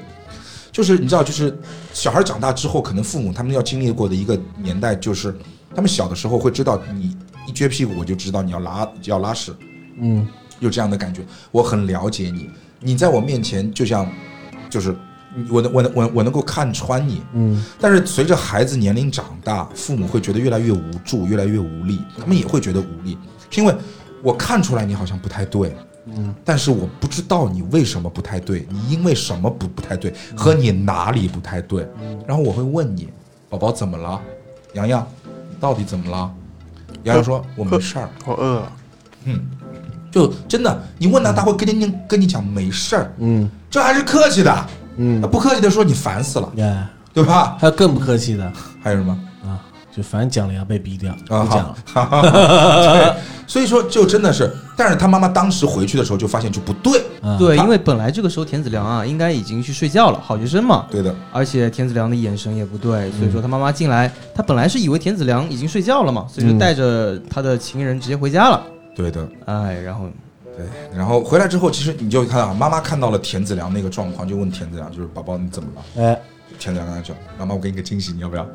[0.74, 1.58] 就是你知道，就是
[1.94, 5.34] 小孩长大之后，可能父母他们要经历过的一个年代，就是
[5.74, 7.16] 他们小的时候会知道你
[7.48, 9.56] 一撅屁股，我就知道你要拉要拉屎，
[10.02, 10.28] 嗯。
[10.62, 14.10] 有这样的感觉，我很了解你，你在我面前就像
[14.76, 14.94] 就是
[15.50, 17.64] 我能我能我我能够看穿你，嗯。
[17.80, 23.18] 但是随着孩子年龄长大，父母会觉得越来越无助，越来越无力，他们也会觉得无力，
[23.50, 23.74] 是因为
[24.22, 25.74] 我看出来你好像不太对，
[26.08, 31.88] 嗯，但是我不知道你为什么不太对，你因为什么不不太对，和你哪里不太对，
[32.28, 33.08] 然后我会问你，
[33.50, 34.22] 宝宝怎么了？
[34.74, 35.08] 洋洋，
[35.50, 36.30] 你到底怎么了？
[37.04, 38.72] 洋洋说我没事儿，我饿了，
[40.16, 43.52] 就真的，你问他，他会跟你跟你讲没事儿，嗯。
[43.70, 47.58] 这还是客气的，嗯，不客气的说你烦死了，哎，对吧？
[47.60, 48.50] 还有更不客气的。
[48.82, 49.12] 还有什么？
[49.44, 49.60] 啊，
[49.94, 57.36] 就反正讲了要被逼掉，啊，不讲了， 所以说就真的是，但是他妈妈当时回去的时候就发现就不对，啊。
[57.38, 60.86] 对，他因为本来这个时候田子良啊，应该已经去睡觉了，好学生嘛。
[60.90, 66.58] 对的，而且田子良的眼神也不对，所以说他妈妈进来，他本来是以为田子良已经睡觉了嘛，所以就嗯。
[66.58, 68.64] 带着他的情人直接回家了。
[68.96, 70.10] 对的，哎，然后
[70.58, 70.66] 对。
[70.96, 76.04] 然后回来之后，其实你就看到妈妈看到了田子良那个状况，就问田子良，就是宝宝你怎么了？
[76.04, 76.20] 哎，
[76.58, 78.48] 田子良跟他讲，妈妈我给你个惊喜，你要不要？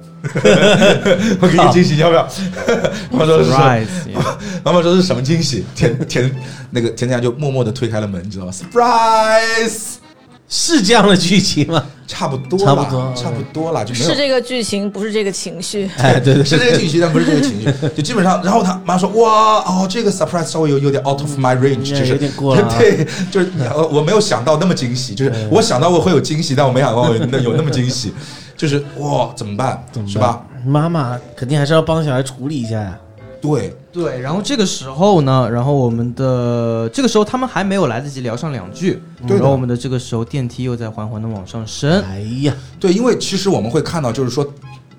[1.40, 2.26] 我给你个惊喜，你要不要？
[3.12, 3.86] 妈妈说是？surprise，
[4.64, 5.64] 妈妈说是什么惊喜？
[5.74, 6.30] 田田
[6.70, 9.96] 那个田子良就默默的推开了门，你知道吗？surprise，
[10.50, 11.82] 是这样的剧情吗？
[12.08, 15.88] 差不多了，差不多差不多了，就没有是这个剧情，不是这个情绪。
[15.96, 28.12] 哎，对对是这个剧情，但不是这个情绪， 就基本上，然后他妈说哇哦，这个 surprise 稍微有有点 out of my range，嗯就是有点过了啊 对，就是呃我没有想到那么惊喜，就是我想到我会有惊喜，但我没想到有那有那么惊喜，
[28.56, 30.42] 就是哇怎么办怎么办是吧？？
[30.66, 32.98] 妈妈肯定还是要帮小孩处理一下呀。
[33.40, 44.46] 对，对，然后这个时候呢，然后我们的这个时候他们还没有来得及聊上两句，对然后我们的这个时候电梯又在缓缓的往上升，哎呀，对，因为其实我们会看到，就是说，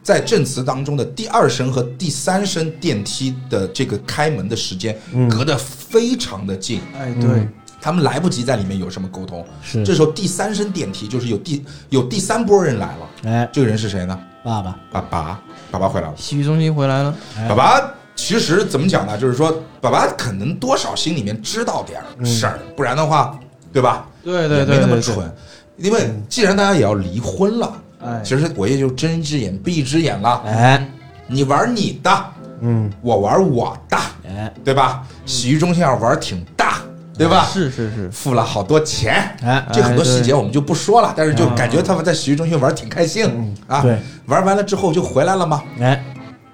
[0.02, 7.22] 在证词当中的第二声和第三声电梯的这个开门的时间嗯隔得非常的近，哎，嗯。
[7.22, 7.48] 对，
[7.80, 9.44] 他们来不及在里面有什么沟通。
[9.64, 9.84] 是。
[9.84, 14.20] 这时候第三声电梯就是有第有第三波人来了，哎，这个人是谁呢？
[14.44, 16.14] 爸爸，爸爸，爸爸回来了。
[16.18, 19.18] 洗浴中心回来了，哎爸爸其实怎么讲呢？
[19.18, 23.38] 就是说，爸爸可能多少心里面知道点儿事儿，不然的话，
[23.74, 24.06] 对吧？
[24.24, 25.30] 对对没那么蠢。
[25.76, 30.40] 因为既然大家也要离婚了，哎，其实我也就睁一只眼闭一只眼了。
[30.46, 30.88] 哎，
[31.26, 32.26] 你玩你的，
[32.60, 33.98] 嗯，我玩我的，
[34.30, 35.02] 哎，对吧？
[35.26, 36.78] 洗浴中心要玩挺大，
[37.18, 37.50] 对吧？
[37.52, 43.82] 是是是，付了好多钱，哎，这很多细节我们就不说了，但是就感觉他们在洗浴中心玩挺开心啊。
[43.82, 45.64] 对，玩完了之后就回来了嘛。
[45.80, 46.06] 哎，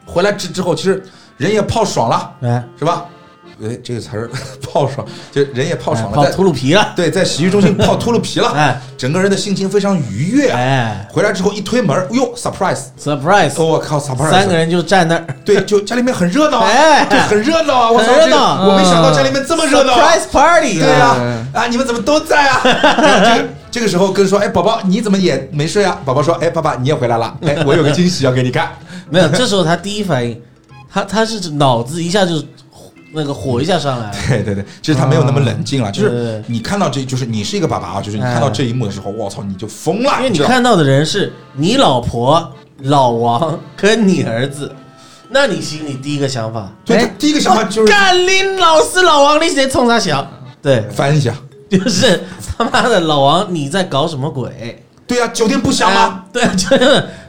[0.05, 1.03] 回来之之后，其实
[1.37, 3.05] 人也泡爽了，哎，是吧？
[3.59, 4.29] 哎，这个词儿
[4.61, 10.51] 泡爽，就人也泡爽了，哎泡在秃噜皮了，对，在洗浴中心泡秃噜皮了， 哎，整个人的心情非常愉悦。
[10.51, 14.29] 哎回来之后一推门，哟，surprise！，surprise，哦，我靠，surprise！
[14.29, 17.91] 三个人就站那儿，对，就家里面很热闹啊，哎对，很热闹啊！
[17.91, 20.11] 我操，这个很热闹我没想到家里面这么热闹啊。
[20.11, 22.61] ，surprise party，对呀、嗯啊，你们怎么都在啊？
[22.63, 25.97] 这个这个时候跟说，哎，宝宝你怎么也没睡啊？
[26.05, 28.69] 宝宝说，哎，爸爸你也回来了，哎，我有个惊喜要给你看。
[29.09, 30.39] 没有，这时候他第一反应，
[30.97, 32.43] 他他是脑子一下就
[33.13, 34.17] 那个火一下上来了。
[34.27, 42.51] 对 对对，其实他没有那么冷静了，就是你看到这就是你是一个爸爸啊，就是你看到这一幕的时候，我操，你就疯了，因为你看到的人是你老婆、
[42.83, 44.73] 老王跟你儿子，
[45.29, 50.27] 那你心里第一个想法，对，他第一个想法就是干林老师老王，你谁冲他想？
[50.63, 51.33] 对，翻一下，
[51.69, 52.23] 就是
[52.57, 54.83] 他妈的老王，你在搞什么鬼？
[55.05, 56.01] 对呀，酒店不香吗？
[56.01, 56.25] 啊？
[56.33, 56.67] 对啊，就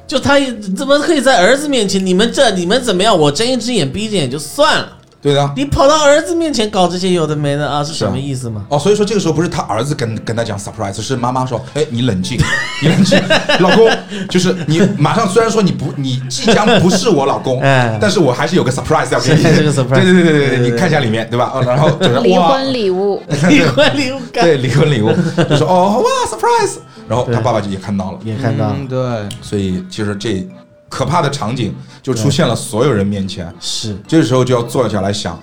[0.09, 0.41] 就他
[0.77, 2.05] 怎么可以在儿子面前？
[2.05, 3.17] 你们这你们怎么样？
[3.17, 4.89] 我睁一只眼闭一只眼就算了。
[5.21, 8.65] 对的，你跑到儿子面前搞这些有的没的啊，是什么意思吗？
[8.69, 12.39] 哦，所以说这个时候不是他儿子跟跟他讲 surprise，是妈妈说，哎，你冷静，
[12.81, 13.21] 你冷静，
[13.59, 13.91] 老公，
[14.31, 21.51] 就是你马上虽然说你不，你即将不是我老公， 哎、但是我还是有个 surprise 要给你， 这个 surprise，对对对对对，你看一下里面，对吧？
[21.53, 25.11] 哦、然后就是离婚礼物，离婚礼物，对，离婚礼物，
[25.51, 26.77] 就说哦哇 surprise，
[27.09, 30.47] 然后他爸爸就也看到了，也看到嗯，对，所以其实这
[30.89, 33.97] 可怕的场景就出现了所有人面前，是。
[34.07, 35.39] 这个时候就要坐下来想，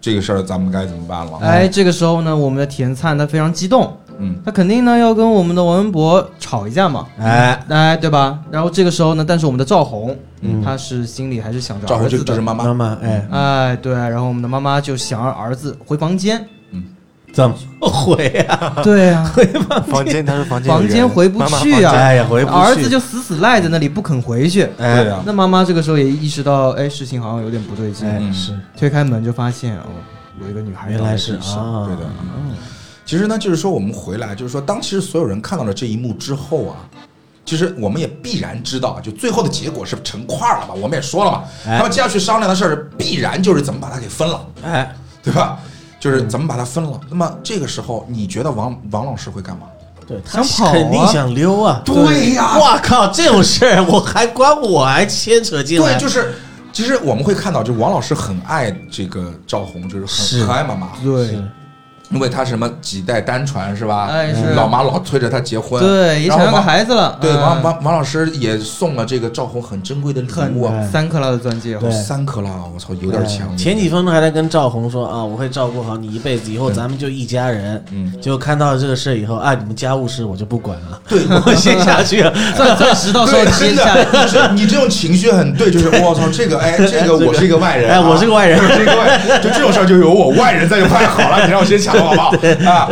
[0.00, 1.38] 这个事儿咱们该怎么办了？
[1.42, 8.38] 哎，这个时候呢，我们的田灿他非常激动，嗯，他肯定呢要跟我们的王文博吵一架嘛，哎，哎，对吧？
[8.50, 10.62] 然后这个时候呢，但是我们的赵红，嗯。
[10.62, 12.64] 他是心里还是想着赵红儿子的，就就是妈妈。
[12.64, 16.46] 妈，妈哎，哎，对，然后我们的妈妈就想让儿子回房间，
[17.32, 18.74] 怎么回啊？
[18.82, 19.24] 对啊，
[19.88, 20.24] 房间。
[20.24, 21.92] 他说房间房间回不去啊。
[21.92, 24.68] 哎呀，回不去，儿子就死死赖在那里不肯回去。
[24.76, 29.86] 对哎呀，那妈妈这个时候也意识到，哎，事情好像有点不对劲，是，推开门就发现哦，
[30.40, 32.10] 有一个女孩原来是啊，对的。
[32.34, 32.54] 嗯
[33.04, 36.76] 其实呢，就是说我们回来，就是说，当其实所有人看到了这一幕之后啊，
[37.44, 40.72] 其实我们也必然知道，就最后的结果是成块儿了吧。
[40.72, 41.76] 我们也说了嘛，哎。
[41.78, 45.58] 他们接下去商量的事儿，必然就是怎么把它给分了，哎，对吧？
[46.02, 47.00] 就是咱们把它分了。
[47.08, 49.68] 那么这个时候，你觉得王王老师会干嘛？
[50.04, 50.72] 对他想跑啊。
[50.72, 52.58] 肯定想溜啊，对呀。
[52.58, 56.34] 哇靠，这种事儿我还关我还牵扯进来，对，就是
[56.72, 60.38] 其实我们会看到，就王老师很爱这个赵红，就是是。
[60.40, 61.28] 很可爱妈妈，对。
[61.28, 61.44] 是
[62.12, 64.08] 因为他什么几代单传是吧？
[64.10, 73.56] 哎是老妈老催着他结婚，对，也想要个然后王孩子了，对，嗯王王王老师也送了这个赵红很珍贵的礼物三克拉的钻戒，对三克拉，我操，有点强。
[73.56, 77.82] 前几分钟还在跟赵红说啊，我会照顾好你一辈子，以后咱们就一家人。
[77.90, 82.32] 嗯，结果看到这个事儿以后啊，你们家务事我就不管了，对， 我先下去了。
[82.56, 84.04] 钻钻石到时候对，接真下来。
[84.04, 92.30] 的，就是你这种情绪很对，就是我操，这个哎， 这个我是一个外人啊，哎我是个外人我是一个外人，就这种事儿就有我外人在就太好了，你让我先抢好不好
[92.70, 92.88] 啊？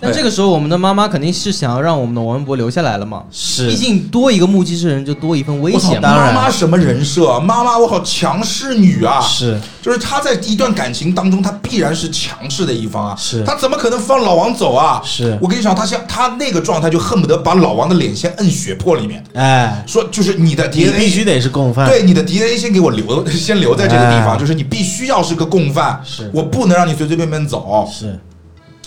[0.00, 6.08] 但这个时候，我们的妈妈肯定是想要让我们的王文博留下来了嘛，是毕竟多一个目击证人就多一份危，险嘛。
[6.08, 7.38] 当然妈妈什么人设？
[7.40, 9.20] 妈妈，我好强势女啊！
[9.20, 13.16] 是就是她在一段感情当中，她必然是强势的一方啊！
[13.18, 15.02] 是她怎么可能放老王走啊？
[15.04, 21.86] 是我跟你讲，她像她那个状态，就恨不得把老王的脸先摁血泊里面，哎，说就是你的你 DNA 必须得是共犯。
[21.86, 27.86] 对你的 DNA 先给我留，先留在这个地方，哎就是你必须要是个共犯，是我不能让你随随便便走。
[27.92, 28.18] 是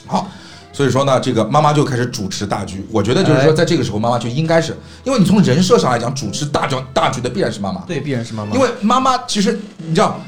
[0.06, 0.28] 好，
[0.74, 2.86] 所以说呢，这个妈妈就开始主持大局。
[2.92, 8.54] 我觉得就是说，哎在这个时候，妈妈就应该是，因为你从人设上来讲，主持大局大局的必然是妈妈，对，必然是妈妈。
[8.54, 10.20] 因为妈妈其实你知道。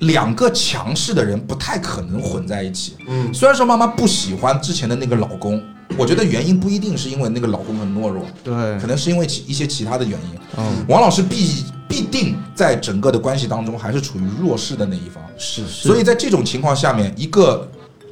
[0.00, 2.96] 两个强势的人不太可能混在一起。
[3.06, 5.62] 嗯虽然说妈妈不喜欢之前的那个老公，
[5.96, 10.38] 我觉得原因不一定是因为那个老公很懦弱，对可，能是因为其一些其他的原因。
[10.58, 17.66] 嗯，王老师必必定在整个的关系当中还是处于弱势的那一方，是是，所以在这种情况下面，一个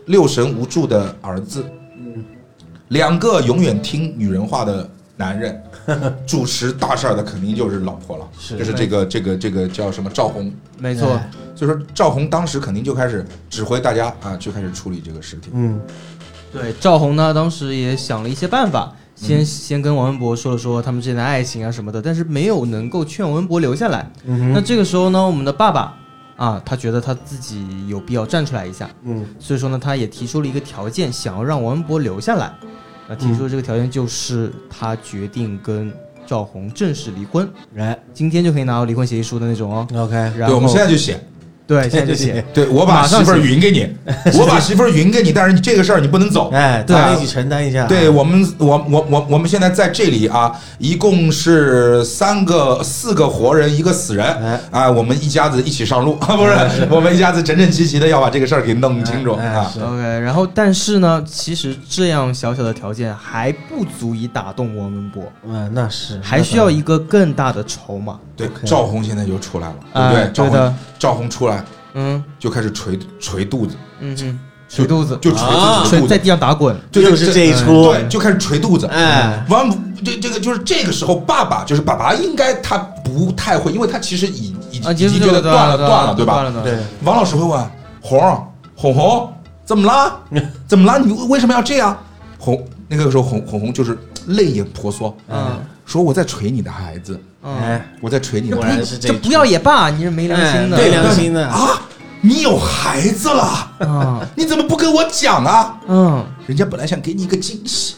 [0.07, 1.65] 六神无主的儿子，
[2.93, 5.63] 两个永远听女人话的男人，
[6.27, 8.57] 主持大事儿的肯定就是老婆了，是。
[8.59, 11.13] 就是这个这个这个叫什么赵红，没错。
[11.13, 11.31] 哎。
[11.55, 15.51] 所以说赵红当时肯定就开始指挥大家啊，就开始处理这个事情。
[15.55, 15.81] 嗯。
[16.53, 24.11] 对，赵红呢，当时也想了一些办法，先、先跟王文博说了说他们之间的爱情啊什么的，但是没有能够劝王文博留下来。
[24.27, 25.97] 嗯那这个时候呢，我们的爸爸
[26.37, 29.25] 啊，他觉得他自己有必要站出来一下，嗯。
[29.38, 32.53] 所以说呢，他也提出了一个条件，想要让王文博留下来。
[33.09, 35.92] 那提出的这个条件就是他决定跟
[36.25, 39.87] 赵红正式离婚，来今天就可以拿到离婚协议书的那种哦。
[39.95, 41.21] OK 然后对，我们现在就写，
[41.66, 43.88] 对 现在就写，对我把媳妇儿匀给你，
[44.38, 46.51] 我把媳妇儿匀给你，但是你这个事儿你不能走。
[46.53, 47.87] 哎，对大家一起承担一下。
[47.87, 59.73] 对我们，我我我我们现在在这里啊，一共是三个、四个活人，一个死人哎啊，我们一家子一起上路啊， 不是，我们一家子整整齐齐的要把这个事儿给弄清楚啊。
[59.81, 68.19] OK，然后但是呢，其实这样小小的条件还不足以打动王文博，嗯，那是还需要一个更大的筹码。
[68.35, 70.33] 对赵红现在就出来了，对不哎对？
[70.33, 71.62] 赵红，赵红出来
[71.95, 72.23] 嗯。
[72.38, 74.38] 就开始捶捶肚子，嗯嗯，
[74.69, 76.77] 捶肚子，就捶啊自己的肚子，在地上打滚。
[76.90, 77.93] 对又是这一出。
[77.93, 78.87] 对，就开始捶肚子。
[78.87, 79.45] 哎。
[79.49, 79.69] 完，
[80.05, 86.53] 这这个就是这个时候，爸爸就是爸爸，应该他不太会，因为他其实已已啊，已经觉得断了断了，对吧？
[86.65, 86.79] 对。
[87.05, 87.71] 王老师会问：
[88.01, 88.21] 红
[88.75, 89.33] 红红，
[89.65, 90.21] 怎么了？
[90.67, 90.99] 怎么了？
[90.99, 91.97] 你为什么要这样？
[92.38, 98.85] 红那个时候红红红就是泪眼婆娑，嗯说我在锤你的孩子，嗯，哎，我在锤你的果孩子。
[98.85, 101.83] 是这不要也罢，你是没良心的，哎没良心的，啊！
[102.21, 103.43] 你有孩子了，
[103.81, 105.81] 啊， 你怎么不跟我讲啊？
[105.89, 107.97] 嗯，人家本来想给你一个惊喜，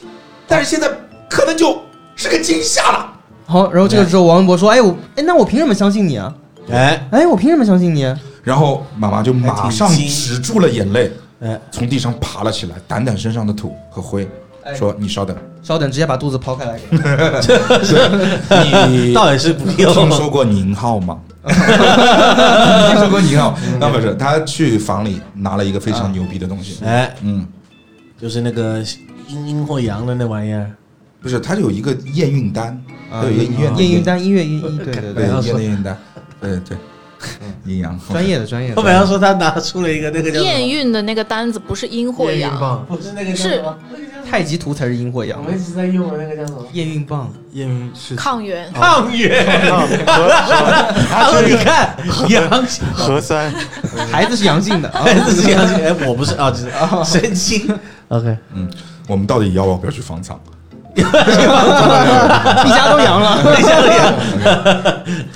[0.48, 0.90] 但是现在
[1.28, 1.78] 可能就
[2.16, 3.12] 是个惊吓了。
[3.46, 6.34] 好，然后这个时候王文博说：“哎，我哎，那我凭什么相信你啊？
[6.70, 7.06] 哎。
[7.10, 8.02] 哎，我凭什么相信你？
[8.42, 14.28] 然后妈妈就马上还挺轻止住了眼泪，哎，从地上爬了起来，掸掸身上的土和灰，哎
[14.76, 16.96] 说：“你稍等，稍等，直接把肚子剖开来给。
[18.88, 19.92] 你 倒也是不用。
[19.92, 21.18] 听说过宁浩吗？
[21.44, 23.58] 听说过宁浩？
[23.78, 26.82] 那不是，他去房里拿了一个非常牛逼的东西。
[26.84, 27.46] 哎，嗯，
[28.18, 28.82] 就是那个
[29.28, 30.70] 阴阴或阳的那玩意儿，
[31.20, 35.98] 不是，他有一个验孕单，他有一个医院验孕，单，音乐音一，对对对，验孕单，
[36.40, 36.76] 对对，
[37.66, 37.98] 阴阳。
[38.10, 38.74] 专业的专业的。
[38.76, 43.62] 我本来说他拿出了一个那个叫验孕的那个单子不是阴或阳，不是那个是
[44.34, 46.66] 太极图才是阴或阳我，们一直在用的那个叫什么？
[46.72, 47.32] 验孕棒。
[47.52, 48.68] 验孕是抗原。
[48.72, 49.46] 抗原。
[51.08, 51.94] 他说：“你看，
[52.28, 53.48] 阳性，核酸，
[54.10, 56.68] 孩子是阳性的啊，哎，这是阳性，哎，我不是啊，就是
[57.04, 57.78] 神经。
[58.08, 58.68] OK，嗯，
[59.06, 60.36] 我们到底要不要去方舱？
[60.96, 63.40] 一家都阳了。
[63.44, 64.12] 等一下，等一下，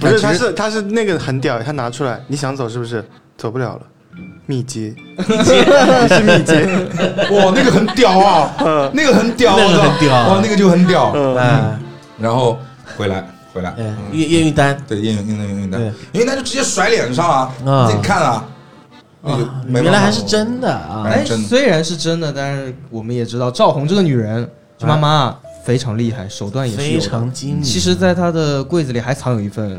[0.00, 3.08] 不是，他是他是那个很屌，他拿出来，你想走是不是？
[3.36, 3.82] 走不了了，
[4.48, 4.94] 密接，
[5.28, 5.62] 密接
[6.02, 6.64] 你是密接，
[7.36, 8.50] 哇，那个很屌啊，
[8.94, 11.12] 那个很屌，那个很屌哇，那个就很屌。
[11.14, 11.78] 嗯，
[12.18, 12.58] 然后
[12.96, 13.22] 回来，
[13.52, 15.78] 回来，哎，验验孕单，对，验孕验孕验孕单。
[15.78, 17.28] 对，验孕单就直接甩脸上
[17.66, 18.42] 啊，自己看啊，
[19.20, 21.04] 那就没办法原来还是真的啊！
[21.04, 26.98] 哎，虽然是真的，但是我们也知道赵红这个女人，这妈妈啊非常厉害，手段也是非。
[26.98, 27.62] 常精明。
[27.62, 29.78] 其实，在她的柜子里还藏有一份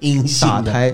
[0.00, 0.64] 阴性的。
[0.64, 0.92] 打胎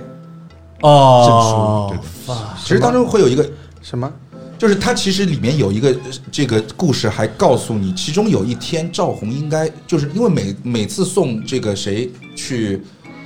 [0.83, 3.49] 哦证书，哇其实当中会有一个，
[3.83, 4.11] 什么？
[4.59, 12.83] 就是它其实里面有一个呃这个故事，还告诉你，其中有一天赵红应该就是因为每每次送这个谁去。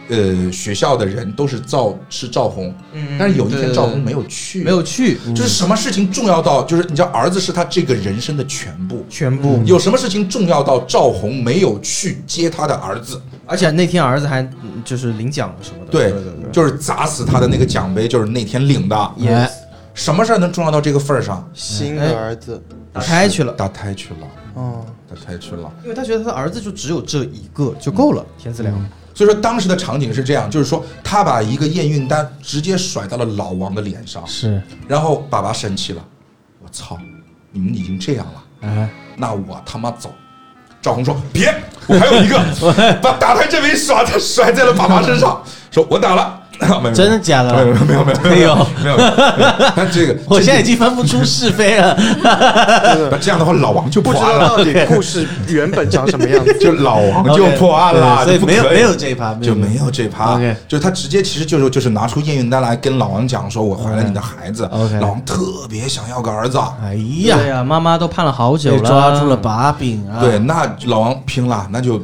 [0.09, 9.63] 呃，学校的人都是赵是赵红，嗯但是有一天赵红没有去，没有去，就是什么事情重要到，就是你知道儿子是他这个人生的全部，全部。
[9.65, 13.21] 有什么事情重要到赵红没有去接他的儿子？
[13.47, 15.91] 而且那天儿子还嗯就是领奖了什么的。
[15.91, 18.97] 对对对，就是砸死他的那个奖杯，就是那天领的。
[19.27, 19.51] 哎
[19.95, 21.49] 什么事儿能重要到这个份儿上？
[21.55, 22.61] 新哎的儿子，
[22.93, 25.73] 打胎去了，打胎去了，哦，打胎去了。
[25.85, 28.27] 因为他觉得他的儿子就只有这一个就够了。
[28.37, 28.75] 田子良，
[29.15, 34.61] 所以说当时的场景是这样，就是说他把一个验孕单直接甩到了老王的脸上，是。
[34.89, 36.05] 然后爸爸生气了，
[36.63, 36.99] 我操，
[37.53, 40.13] 你们已经这样了，哎，那我他妈走。
[40.83, 41.55] 赵红说：“别，
[41.87, 42.39] 我还有一个，
[43.01, 46.43] 把打胎这枚耍在甩在了爸爸身上，说我打了，
[46.95, 47.53] 真的假的？
[47.53, 49.53] 没有没有没有没有没有，没有，没有。
[49.75, 51.97] 他这个 我现在已经分不出是非了。
[53.11, 56.57] 那这样的话，老王就不破案了， 知道到底故事原本长什么样子。
[56.59, 60.39] 就老王就破案了，所以就没有没有这一趴，就没有这趴。
[60.69, 64.69] 就是他直接其实就是就是拿出验孕单来跟老王讲说，我怀了你的孩子。
[65.01, 70.21] 老王特别想要个儿子，哎对呀，妈妈都盼了好久了，抓住了把柄啊！
[70.21, 72.01] 对，，那老王拼了，那就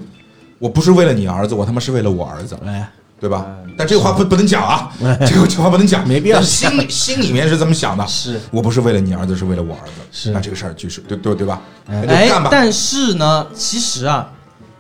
[0.59, 2.89] 我不是为了你儿子，我他妈是为了我儿子，哎，
[3.21, 3.47] 对吧？
[3.77, 4.91] 但这个话不不能讲啊，
[5.27, 8.41] 这个这话不能讲，没必要心心里面是这么想的，是。
[8.51, 10.31] 我不是为了你儿子，是为了我儿子，是。
[10.31, 11.61] 那这个事儿就是对对对吧？
[11.89, 14.29] 哎哎那就干吧，，但是呢，其实啊，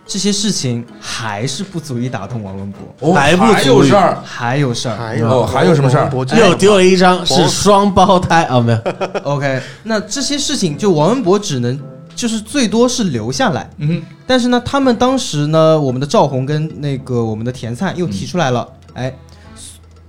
[0.06, 4.96] 这些事情还是不足以打动王文博，哦还不足以事儿，还有事儿。
[4.96, 6.10] 还有哦还有什么事儿？
[6.36, 8.44] 又丢了一张是双胞胎。
[8.44, 8.80] 啊，没有，
[9.24, 11.78] OK，那这些事情就王文博只能
[12.20, 19.10] 就是最多是留下来，嗯但是呢，他们当时呢，我们的赵红跟那个我们的田灿又提出来了，哎，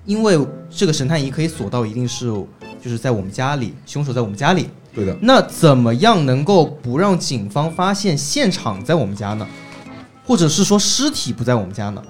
[0.06, 0.38] 因为
[0.70, 2.26] 这个神探仪可以锁到一定是
[2.84, 9.48] 就是在我们家里，凶手在我们家里，对的，那怎么样能够不让警方发现现场在我们家呢？
[10.28, 12.04] 或者是说尸体不在我们家呢？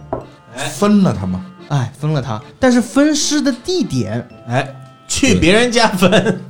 [0.58, 0.68] 哎。
[0.70, 1.46] 分了他吗？
[1.70, 4.68] 哎，分了他，但是分尸的地点哎，
[5.08, 6.42] 去别人家分，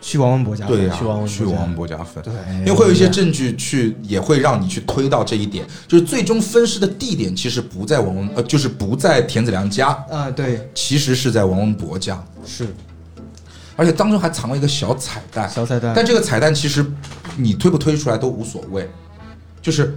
[0.00, 1.34] 去王文博家，对呀、去王文博家。
[1.36, 2.32] 去王文博家分，对。
[2.60, 12.66] 因为会有一些证据去，也会让你去推到这一点，就是最终分尸的地点其实不在王文，呃，就是不在田子良家，啊，对，其实是在王文博家，是。
[13.74, 16.84] 而且当中还藏了一个小彩蛋，小彩蛋，但这个彩蛋其实
[17.36, 18.88] 你推不推出来都无所谓，
[19.60, 19.96] 就是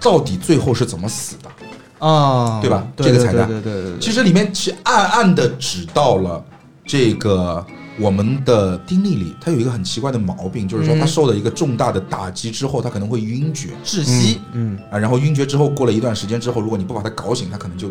[0.00, 2.06] 到底最后是怎么死的？
[2.06, 2.86] 啊，对吧？
[2.96, 3.46] 对这个彩蛋。
[3.46, 6.44] 对对对对对，其实里面其实暗暗的指到了
[6.84, 7.64] 这个
[8.00, 11.00] 我们的丁丽丽她有一个很奇怪的毛病，就是说嗯。
[11.00, 17.90] 她受了一个重大的打击之后，她可能会晕厥窒息，嗯，啊，然后晕厥之后过了一段时间之后，如果你不把她搞醒，她可能就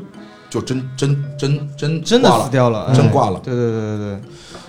[0.49, 3.39] 就真真真真真的死掉了，哎真挂了。
[3.43, 4.21] 对对对对对，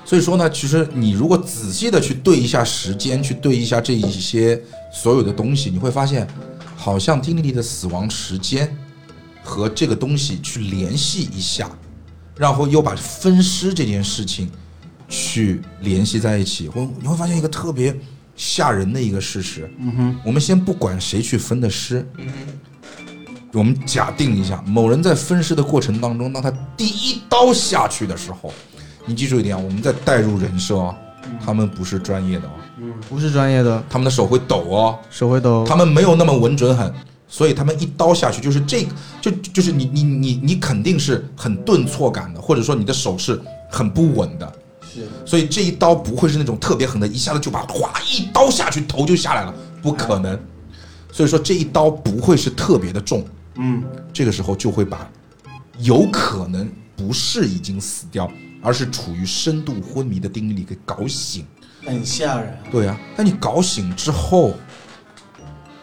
[0.04, 4.60] 所以说呢，其实你如果仔细的去对一下时间，去对一下这一些
[4.92, 6.28] 所有的东西，你会发现，
[6.76, 8.76] 好像丁丽丽的死亡时间
[9.42, 11.70] 和这个东西去联系一下，
[12.36, 14.50] 然后又把分尸这件事情
[15.12, 17.94] 去联系在一起，会你会发现一个特别
[18.34, 19.70] 吓人的一个事实。
[19.78, 22.04] 嗯哼，我们先不管谁去分的尸，
[23.52, 28.50] 我们假定一下，某人在分尸的过程当中，当他第一刀下去的时候，
[29.04, 30.94] 你记住一点啊，我们在带入人设哦，
[31.44, 32.52] 他们不是专业的哦，
[33.06, 36.90] 不是专业的，他们的手会抖哦，手会抖，他们没有那么稳准狠，
[37.28, 43.38] 所以他们一刀下去就是这个，就就是你你你你肯定是很顿挫感的，或者说你的手是
[43.70, 44.50] 很不稳的，
[44.92, 50.38] 是所以这一刀不会是那种特别狠的，一下子就把哗一刀下去头就下来了，不可能。
[51.10, 53.24] 所以说这一刀不会是特别的重，
[53.56, 55.10] 嗯，这个时候就会把
[55.78, 58.30] 有可能不是已经死掉，
[58.62, 61.44] 而是处于深度昏迷的丁丽丽给搞醒。
[61.84, 62.58] 很吓人啊。
[62.70, 64.54] 对啊，但你搞醒之后，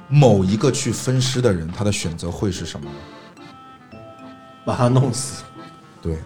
[0.07, 2.95] 某一个去分尸的人，他的选择会是什么呢？
[4.65, 5.43] 把他弄死。
[6.01, 6.17] 对，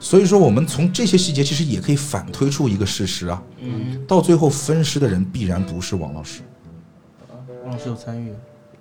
[0.00, 6.40] 所以说我们从这些细节其实也可以反推出一个事实啊，嗯，到最后分尸的人必然不是王老师，
[7.64, 8.32] 王老师有参与，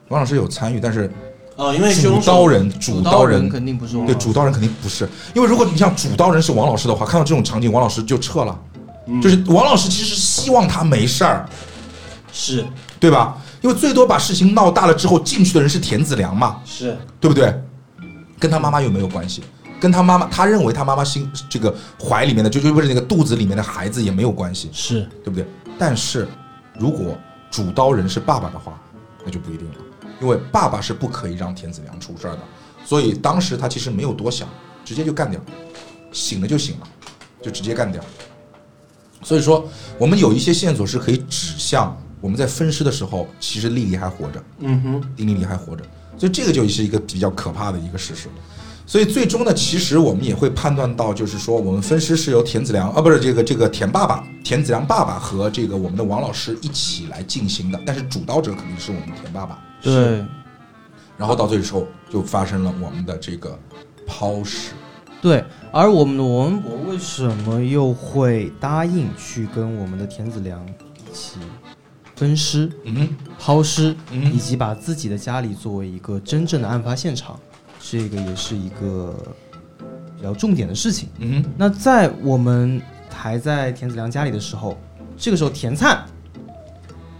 [0.07, 1.11] 王老师有参与，但是
[1.57, 4.15] 哦，因为主凶手刀人主刀人肯定不是王老师。
[4.15, 8.57] 对主刀人肯定不是，因为如果你像主刀人是王老师的话，看到这种场景，王老师就撤了，
[9.21, 11.45] 就是王老师其实是希望他没事儿，
[12.31, 12.65] 是。
[12.99, 13.37] 对吧？
[13.61, 16.97] 因为最多把事情闹大了之后，进去的人是田子良嘛，是。
[17.19, 17.53] 对不对？
[18.37, 19.43] 跟他妈妈有没有关系？
[19.79, 25.45] 跟他妈妈，他认为他妈妈心这个怀里面的，就就不是那个肚子里面的孩子也没有关系，是，对不对？
[25.77, 26.27] 但是
[26.77, 27.17] 如果
[27.49, 28.79] 主刀人是爸爸的话，
[29.23, 29.75] 那就不一定了，
[30.21, 32.39] 因为爸爸是不可以让田子良出事儿的，
[32.85, 34.47] 所以当时他其实没有多想，
[34.83, 35.39] 直接就干掉，
[36.11, 36.87] 醒了就醒了，
[37.41, 38.03] 就直接干掉。
[39.23, 39.67] 所以说，
[39.97, 44.43] 我们有一些线索是可以指向我们在分尸的时候，其实丽丽还活着。
[44.59, 45.83] 嗯哼，丁丽丽还活着，
[46.17, 48.29] 所以这个就是一个比较可怕的一个事实。
[48.89, 59.63] 所以最终呢，其实我们也会判断到，就是说我们分尸是由田子良啊，不是这个这个田爸爸、田子良爸爸和这个我们的王老师一起来进行的，但是主刀者肯定是我们田爸爸。
[59.79, 60.25] 对
[61.15, 63.55] 然后到最后就发生了我们的这个
[64.07, 64.71] 抛尸。
[65.21, 71.37] 对，而我们的王文博为什么又会答应去跟我们的田子良一起
[72.15, 77.39] 分尸、嗯哼，抛尸，嗯以及把自己的家里作为一个真正的案发现场，
[77.91, 79.15] 这个也是一个
[80.15, 81.09] 比较重点的事情。
[81.17, 82.79] 嗯哼，那在我们
[83.11, 84.77] 还在田子良家里的时候，
[85.17, 86.05] 这个时候田灿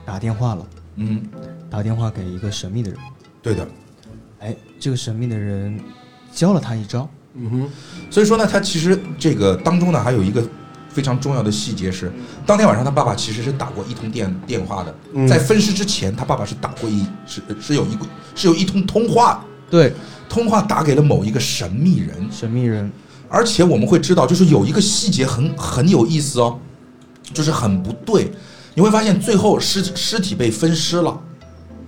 [0.05, 0.67] 打电话了，
[0.97, 1.41] 嗯哼，
[1.71, 2.99] 打电话给一个神秘的人，
[3.41, 3.67] 对的。
[4.41, 5.79] 哎，这个神秘的人
[6.31, 7.69] 教了他一招，嗯哼，
[8.11, 10.47] 所以说呢，他其实这个当中呢，还有一个
[10.87, 12.11] 非常重要的细节是，
[12.45, 15.27] 当天晚上他爸爸其实是打过一通电电话的，嗯。
[15.27, 18.05] 在分尸之前，他爸爸是打过一是是有一个
[18.35, 19.93] 是有一通通话，对，
[20.27, 22.91] 通话打给了某一个神秘人，神秘人，
[23.27, 26.59] 而且我们会知道，就是有一个细节很很有意思哦，
[27.33, 28.31] 就是很不对，
[28.73, 31.19] 你会发现最后尸尸体被分尸了，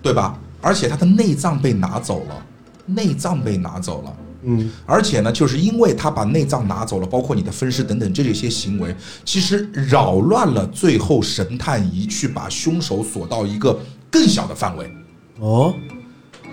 [0.01, 0.39] 对吧？
[0.61, 2.45] 而且他的内脏被拿走了，
[2.86, 4.13] 内脏被拿走了。
[4.43, 13.79] 嗯，而且呢，就是因为他把内脏拿走了，包括你的分尸等等这些行为，其实扰乱了最后神探仪去把凶手锁到一个
[14.09, 14.91] 更小的范围。
[15.39, 15.73] 哦，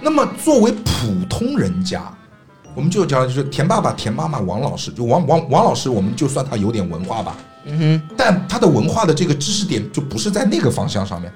[0.01, 2.03] 那么作为普通人家，
[2.75, 11.33] 我们就讲就是田爸爸、田妈妈、王老师，就王王王老师，我们就算他有点文化吧，嗯哼，但他的文化的这个知识点就不是在那个方向上面，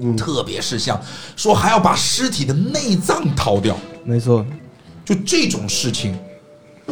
[0.00, 1.00] 嗯，特别是像
[1.36, 4.44] 说还要把尸体的内脏掏掉，没错，
[5.04, 6.18] 就这种事情，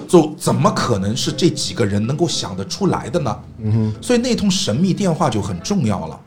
[0.07, 3.39] 就怎么可能是这几个人能够想得出来的呢？
[3.59, 6.19] 嗯哼，所以那通神秘电话就很重要了。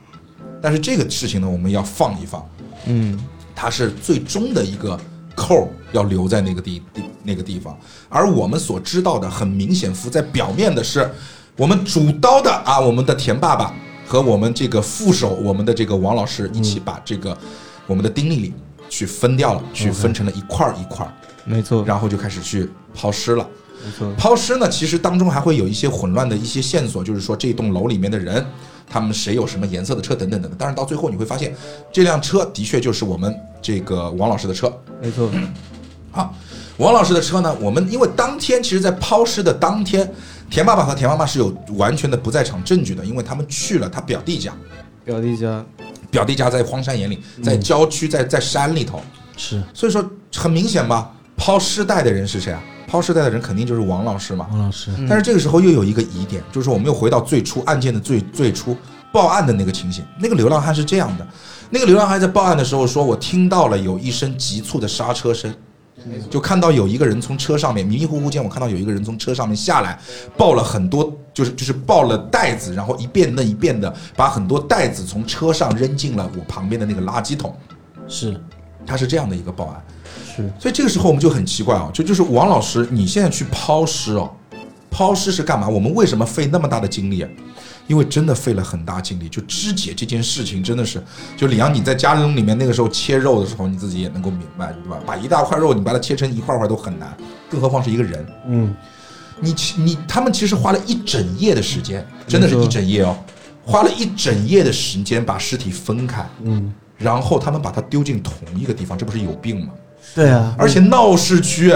[0.62, 2.46] 但是这个事情呢，我们要放一放，
[2.86, 3.20] 嗯，
[3.56, 5.00] 它是最终的一个
[5.36, 7.78] 扣儿要留在那个地地那个地方，
[8.10, 11.10] 而我们所知道的很明显浮在表面的是，
[11.56, 13.74] 我们主刀的啊，我们的田爸爸
[14.06, 17.38] 和我们这个副手，我们的这个王老师一起把这个
[17.88, 18.54] 我们的丁丽丽
[18.90, 21.14] 去分掉了，去分成了一块儿一块儿，
[21.46, 23.48] 没错，然后就开始去抛尸了。
[24.18, 28.46] 抛尸呢，其实当中还会有一些混乱的一些线索，就是说这栋楼里面的人，
[28.90, 30.58] 他们谁有什么颜色的车等等等等。
[30.60, 31.56] 但是到最后你会发现，
[31.92, 34.72] 这辆车的确就是我们这个王老师的车。
[35.02, 35.30] 没错，
[36.12, 36.34] 好，
[36.78, 40.10] 王老师的车呢，我们因为当天其实，在抛尸的当天，
[40.50, 44.54] 田爸爸和田妈妈是有完全的不在场证据的，因为他们去了他表弟家，
[45.04, 45.66] 表弟家，
[46.12, 49.02] 表弟家在荒山野岭，在郊区，在在山里头，
[49.36, 50.04] 是所以说
[50.36, 52.62] 很明显吧，抛尸袋的人是谁啊？
[52.94, 54.46] 抛尸袋的人肯定就是王老师嘛。
[54.52, 58.78] 王老师，但是这个时候又有一个疑点，就是说我们又回到最初案件的最最初
[59.12, 60.06] 报案的那个情形。
[60.20, 61.28] 那个流浪汉是这样的，
[61.72, 65.52] 那个流浪汉在报案的时候说，我听到了有一声急促的刹车声。
[66.30, 70.00] 就看到有一个人从车上面迷迷糊糊间，我看到有一个人从车上面下来，
[70.38, 77.56] 抱了很多，就是就是抱了袋子，然后一遍那一遍的把很多袋子从车上扔进了我旁边的那个垃圾桶。
[78.08, 78.40] 是
[78.86, 79.82] 他是这样的一个报案，
[80.36, 84.32] 是所以这个时候我们就很奇怪啊，就就是王老师，你现在去抛尸哦，
[84.90, 85.68] 抛尸是干嘛？
[85.68, 87.30] 我们为什么费那么大的精力啊？
[87.86, 91.04] 因为真的费了很大精力，就肢解这件事情真的是，
[91.36, 94.98] 就李阳你在家中里面那个时候切肉的时候，你自己也能够明白，对吧？
[95.06, 97.14] 把一大块肉你把它切成一块块都很难，
[97.50, 98.26] 更何况是一个人。
[98.48, 98.74] 嗯，
[99.42, 103.18] 你其你他们其实花了一整夜的时间，真的是一整夜哦，
[103.66, 109.74] 花了一整夜的时间把尸体分开，嗯，然后他们把它丢进同一个地方，这不是有病吗？
[110.16, 111.74] 对啊，而且闹市区。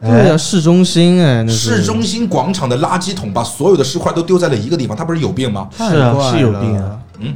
[0.00, 5.68] 对啊，市中心哎，那市中心广场的垃圾桶把所有的尸块都丢在了一个地方，他不是有病吗？
[5.76, 7.34] 是啊是有病啊，嗯。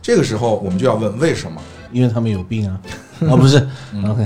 [0.00, 1.60] 这个时候我们就要问为什么？
[1.92, 2.78] 因为他们有病啊，
[3.28, 3.56] 哦 不是
[4.08, 4.24] ，OK，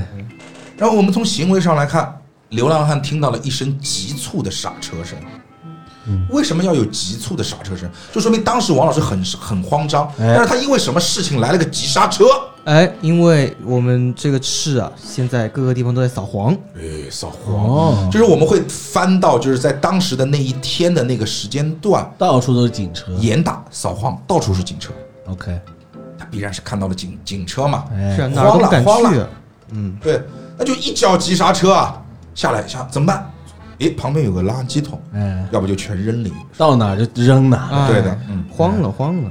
[0.76, 2.14] 然后我们从行为上来看，
[2.51, 5.16] 流浪汉听到了一声急促的刹车声。
[6.31, 7.89] 为什么要有急促的刹车声？
[8.13, 10.35] 就说明当时王老师很很慌张，哎。
[10.37, 12.25] 但是他因为什么事情来了个急刹车？
[12.65, 23.13] 哎，因为我们这个市啊，现在各个地方都在扫黄，哎，扫黄，哦，就是我们会翻到就是在当时的那一天的那个时间段，到处都是警车。
[23.21, 24.95] 严打扫黄，到处是警车
[25.27, 25.61] ，，OK，
[26.19, 28.17] 他必然是看到了警警车嘛，哎。
[28.17, 29.29] 是啊，哪儿都敢慌了去啊。
[29.73, 30.23] 嗯，对，
[30.57, 32.03] 那就一脚急刹车啊，
[32.35, 33.31] 下来想怎么办？
[33.85, 36.32] 诶，旁边有个垃圾桶，哎，要不就全扔里。
[36.57, 39.30] 到哪就扔哪对的嗯慌了慌了。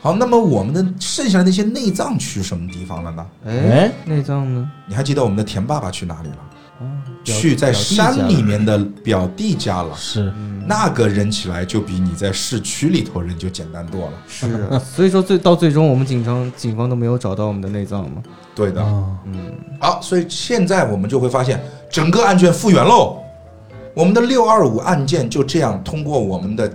[0.00, 3.26] 好，那么我们的剩下的那些内脏去什么地方了呢？
[3.46, 4.70] 哎哎，内脏呢？
[4.86, 6.36] 你还记得我们的田爸爸去哪里了？
[6.78, 6.86] 哦，
[7.24, 9.92] 去在山里面的表弟家了。
[9.96, 10.32] 是
[10.68, 14.12] 那个扔起来就比你在市区里头扔就简单多了。
[14.28, 18.22] 是啊，所以说最到最终，我们警方警方都没有找到我们的内脏嘛。
[18.54, 18.80] 对的。
[19.24, 23.16] 嗯，好，所以现在我们就会发现，整个案卷复原喽。
[23.96, 26.70] 我们的六二五案件就这样通过我们的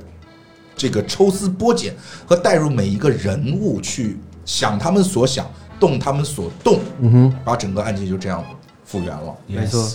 [0.76, 1.94] 这个抽丝剥茧
[2.26, 5.46] 和带入每一个人物去想他们所想，
[5.80, 8.44] 动他们所动，嗯哼，把整个案件就这样
[8.84, 9.36] 复原了。
[9.46, 9.88] 没错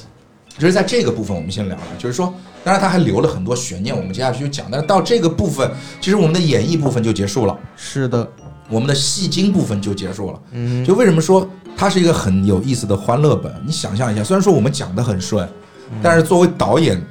[0.57, 4.69] 就是在这个部分，我们先聊了，就是说，当然他还留了很多悬念，我们接下去就讲。
[4.71, 5.69] 但是到这个部分，
[6.01, 8.27] 其实我们的演绎部分就结束了，是的，
[8.71, 10.41] 我们的戏精部分就结束了。
[10.53, 11.45] 嗯，就为什么说
[11.77, 13.53] 它是一个很有意思的欢乐本？
[13.67, 15.47] 你想象一下，虽然说我们讲的很顺，
[16.01, 17.05] 但是作为导演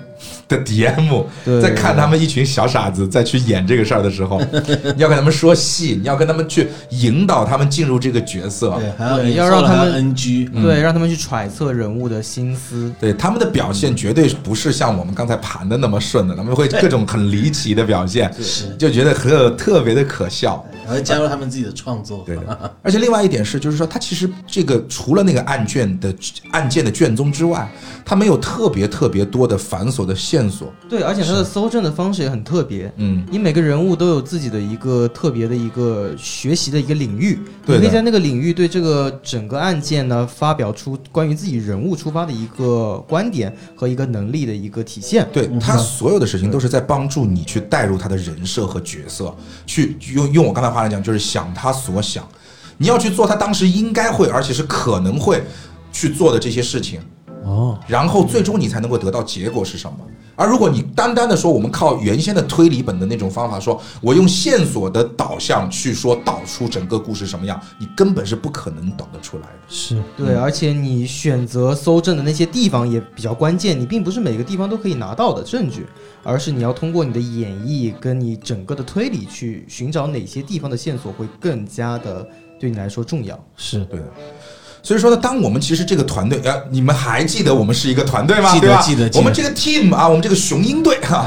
[0.47, 4.39] 的 DM，对在看他们一群小傻子再去演这个事儿的时候，
[4.95, 8.77] 你要跟他们说戏，你要跟他们去引导他们进入这个角色。
[8.79, 12.91] 对，还要让他们 NG，对，让他们去揣测人物的心思。
[12.99, 20.63] 对他们的表现绝对不是像我们刚才盘的那么顺的，他们会各种很离奇的表现，是就觉得特特别的可笑。
[20.85, 26.13] 还会加入他们自己的创作，对的， 而且另外一点是，就是说，他其实这个除了那个案卷的
[26.51, 27.69] 案件的卷宗之外，
[28.05, 30.71] 他没有特别特别多的繁琐的线索。
[30.87, 32.91] 对，而且他的搜证的方式也很特别。
[32.97, 45.27] 嗯，你每个人物都有自己的一个特别的一个学习的一个领域，对你可以在那个领域对这个整个案件呢发表出关于自己人物出发的一个观点和一个能力的一个体现。
[45.33, 52.27] 对他所有的事情都是在帮助你去带入他的人设和角色，去用用我刚才话来讲，就是想他所想，
[52.77, 55.43] 你要去做他当时应该会，而且是可能会
[55.91, 56.99] 去做的这些事情。
[57.43, 59.97] 哦，然后最终你才能够得到结果是什么。
[60.35, 69.59] 而如果你单单的说我们靠原先的推理本的那种方法说，我用线索的导向去说导出整个故事什么样，你根本是不可能导得出来的。
[69.67, 75.87] 是对，而且你选择搜证的那些地方也比较关键，你并不是每个地方都可以拿到的证据，
[76.21, 83.43] 而是你要通过你的演绎跟你整个的推理去寻找哪些地方的线索会更加的对你来说重要。
[83.57, 84.05] 是，对的。
[84.85, 88.53] 所以说呢，当我们其实这个团队，呃，你们还记得我们是一个团队吗？
[88.53, 88.79] 记得？
[88.83, 91.25] 记得我们这个 team 啊，我们这个雄鹰队哈，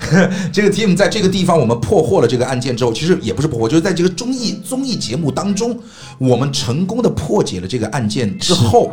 [0.52, 5.74] 这个 team 在这个地方我们破获了这个案件之后，其实也不是破获，就是在这个综艺综艺节目当中，
[6.18, 8.92] 我们成功的破解了这个案件之后。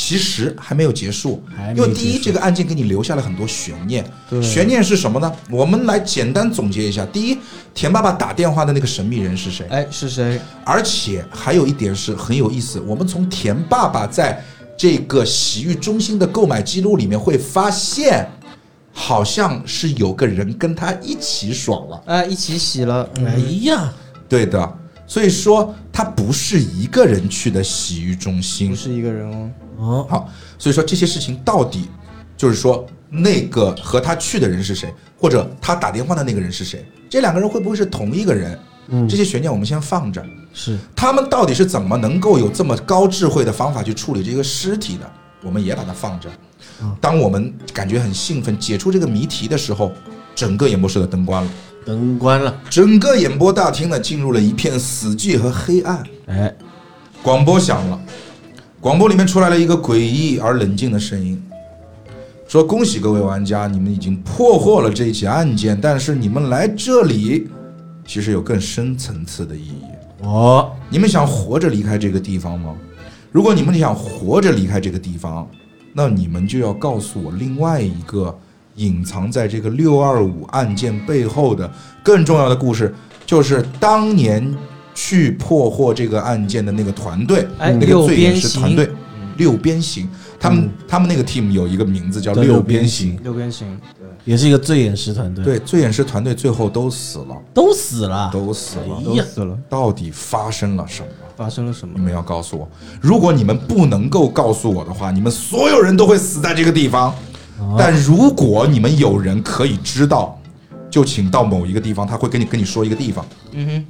[0.00, 1.42] 其实还没有结束
[1.74, 4.08] 因为第一，这个案件给你留下了很多悬念。
[4.40, 5.30] 悬念是什么呢？
[5.50, 7.38] 我们来简单总结一下：第一，
[7.74, 9.66] 田爸爸打电话的那个神秘人是谁？
[9.68, 10.40] 哎，是谁？
[10.64, 14.40] 而且还有一点是很有意思，我们从田爸爸在
[14.76, 18.24] 这个洗浴中心的购买记录里面会发现，
[18.92, 22.02] 好像是有个人跟他一起爽了。
[22.06, 23.92] 哎，一起洗了，哎呀，
[24.28, 24.78] 对的，
[25.08, 28.76] 所以说他不是一个人去的洗浴中心不。
[28.76, 29.50] 是一个人哦。
[29.78, 31.88] 哦，好，所以说这些事情到底
[32.36, 36.84] 就是说那个和他去的人是谁，或者他打电话的那个人是谁？
[37.08, 38.58] 这两个人会不会是同一个人？
[38.90, 40.24] 嗯这些悬念我们先放着。
[40.54, 45.10] 是他们到底是怎么能够有这么高智慧的方法去处理这个尸体的？
[45.42, 46.28] 我们也把它放着。
[47.00, 49.92] 当我们感觉很兴奋解出这个谜题的时候，
[50.34, 51.50] 整个演播室的灯关了，
[51.84, 56.02] 灯关了，整个演播大厅呢进入了一片死寂和黑暗。
[56.26, 56.52] 哎，
[57.22, 58.00] 广播响了，
[58.88, 61.38] 广播里面出来了一个诡异而冷静的声音，
[62.46, 67.48] 说：“恭喜各位玩家，你们已经破获了这一起案件，但是你们来这里，
[68.06, 69.82] 其实有更深层次的意义。
[70.22, 72.74] 哦，你们想活着离开这个地方吗？
[73.30, 75.46] 如果你们想活着离开这个地方，
[75.92, 78.34] 那你们就要告诉我另外一个
[78.76, 81.70] 隐藏在这个六二五案件背后的
[82.02, 82.94] 更重要的故事，
[83.26, 84.56] 就是当年
[85.00, 88.90] 去破获这个案件的那个团队，哎那个六边罪演师团队，
[89.36, 90.08] 六边形。
[90.40, 93.16] 他们、他们那个 team 有一个名字叫六边边形。
[93.22, 99.00] 六边形，对也是一个醉眼师团队，，对，醉眼师团队最后都死了，都死了，都死了。
[99.04, 101.08] 都死了，到底发生了什么？
[101.36, 101.94] 发生了什么？
[101.96, 102.68] 你们要告诉我，
[103.00, 107.14] 如果你们不能够告诉我的话，你们所有人都会死在这个地方。
[107.76, 110.36] 但如果你们有人可以知道，
[110.90, 113.84] 就请到某一个地方，他会跟你跟你说一个地方，嗯哼，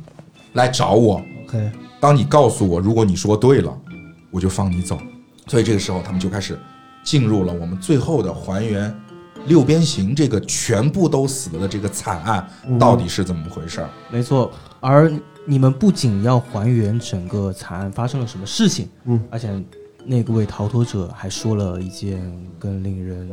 [0.55, 1.23] 来找我。
[1.45, 1.71] OK，
[2.01, 3.77] 当你告诉我，如果你说对了，
[4.31, 4.99] 我就放你走。
[5.47, 6.59] 所以这个时候，他们就开始
[7.03, 8.95] 进入了我们最后的还原
[9.47, 12.47] 六边形这个全部都死了的这个惨案
[12.79, 13.89] 到底是怎么回事儿。
[14.11, 14.51] 没错。
[14.81, 15.11] 而
[15.47, 19.51] 你们不仅要还原整个惨案发生了什么事情，嗯，而且
[20.05, 22.21] 那个位逃脱者还说了一件
[22.59, 23.29] 更令人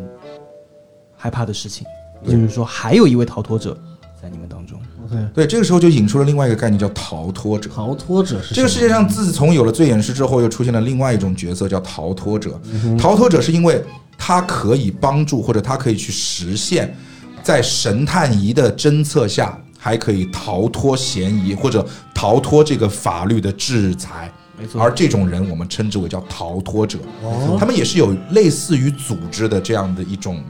[1.18, 1.86] 害怕的事情，
[2.24, 3.78] 也就是说，还有一位逃脱者
[4.26, 4.80] 在你们当中。
[5.06, 7.70] OK，对，这个时候就引出了另外一个概念，叫逃脱者。
[7.70, 12.60] 逃脱者是这个世界上自从有了罪演师之后，又出现了另外一种角色，叫逃脱者。
[12.74, 13.84] 嗯逃脱者是因为
[14.18, 16.98] 他可以帮助，或者他可以去实现，
[17.44, 24.34] 在神探仪的侦测下，还可以逃脱嫌疑，或者逃脱这个法律的制裁。
[24.58, 26.98] 没错而这种人，我们称之为叫逃脱者。
[27.22, 30.42] 哦他们也是有类似于组织的这样的一种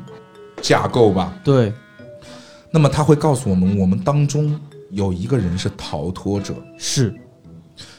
[0.61, 1.34] 架构吧。
[1.43, 1.73] 对，
[2.76, 4.59] 那么他会告诉我们，我们当中
[4.91, 6.53] 有一个人是逃脱者。
[6.78, 7.15] 是。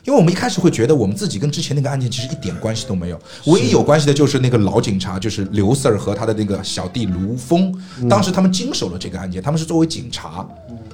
[0.04, 7.74] 因为我们一开始会觉得我们自己跟之前那个案件其实一点关系都没有，唯一有关系的就是那个老警察，就是刘 Sir 和他的那个小弟卢峰，
[8.06, 10.46] 当时他们经手了这个案件，他们是作为警察，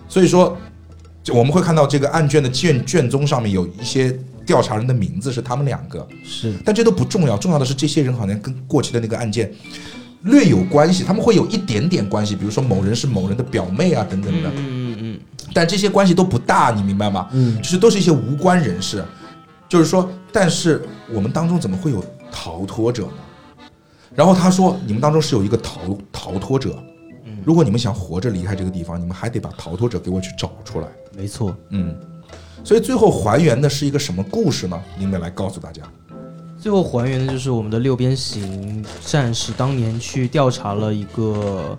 [0.08, 0.56] 所以说
[1.24, 4.16] 就我们会看到这个案卷的卷卷宗上面有一些
[4.46, 6.54] 调查人的名字是他们两个，是。
[6.64, 9.52] 但这都不重要，重要的是这些人好像跟过去的那个案件
[10.22, 15.20] 略有关系，他们会有一点点关系，比如说某人是某人的表妹啊等等的，嗯嗯嗯
[15.54, 17.28] 但这些关系都不大，你明白吗？
[17.32, 19.04] 嗯就是都是一些无关人士，
[19.68, 23.66] 就是说，但是我们当中怎么会有逃脱者呢？
[24.14, 25.80] 然后他说，你们当中是有一个逃
[26.12, 26.82] 逃脱者，
[27.44, 30.86] 如果你们想活着离开这个地方，你们还得把逃脱者给我去找出来。
[30.86, 31.56] 嗯，没错。
[31.70, 31.96] 嗯，
[32.62, 34.80] 所以最后还原的是一个什么故事呢？
[34.98, 35.82] 你们来告诉大家。
[36.62, 41.76] 最后还原的就是我们的六边形战士当年去调查了一个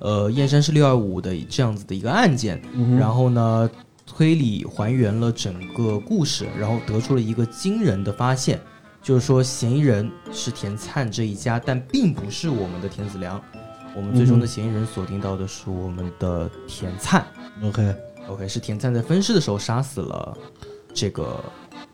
[0.00, 2.58] 呃燕山市六二五的这样子的一个案件，
[2.98, 3.70] 然后呢
[4.06, 8.58] 推理还原了整个故事，然后得出了一个惊人的发现，
[9.02, 13.38] 就是说嫌疑人是田灿这一家，但并不是我们的田子良。
[13.94, 17.22] 我们最终的嫌疑人锁定到的是我们的田灿。
[17.62, 20.34] OK，OK，是田灿在分尸的时候杀死了
[20.94, 21.38] 这个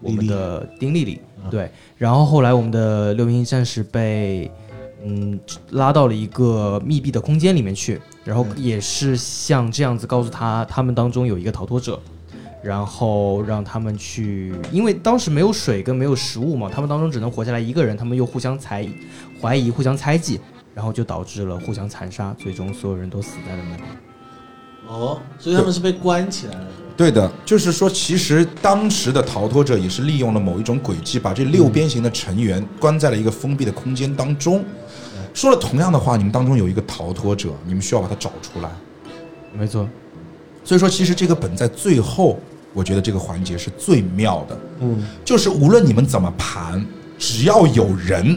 [0.01, 1.21] 我们的丁丽丽，
[1.51, 4.51] 对，然后后来我们的六名战士被
[5.05, 5.39] 嗯
[5.71, 12.01] 拉到了一个密闭的空间里面去，然后也是像这样子告诉他，他们当中有一个逃脱者。
[12.61, 18.87] 然后让他们去，因为当时没有水跟没有食物嘛，他们当中只能活下来一个人，他们又互相猜
[19.41, 20.41] 怀疑、互相猜忌，
[20.75, 23.83] 然后就导致了互相残杀，最终所有人都死在了那里。
[24.89, 26.67] 哦，所以他们是被关起来了，
[26.99, 34.65] 对的，就是说，其实当时的逃脱者也是利用了某一种轨迹，把这六边形的成员关在了一个封闭的空间当中。
[35.33, 38.71] 说了同样的话，你们当中有一个逃脱者，你们需要把他找出来。
[39.57, 39.89] 没错，
[40.65, 42.41] 所以说，其实这个本在最后，
[42.75, 46.85] 我觉得这个环节是最妙的，嗯，就是无论你们怎么盘，
[47.17, 48.37] 只要有人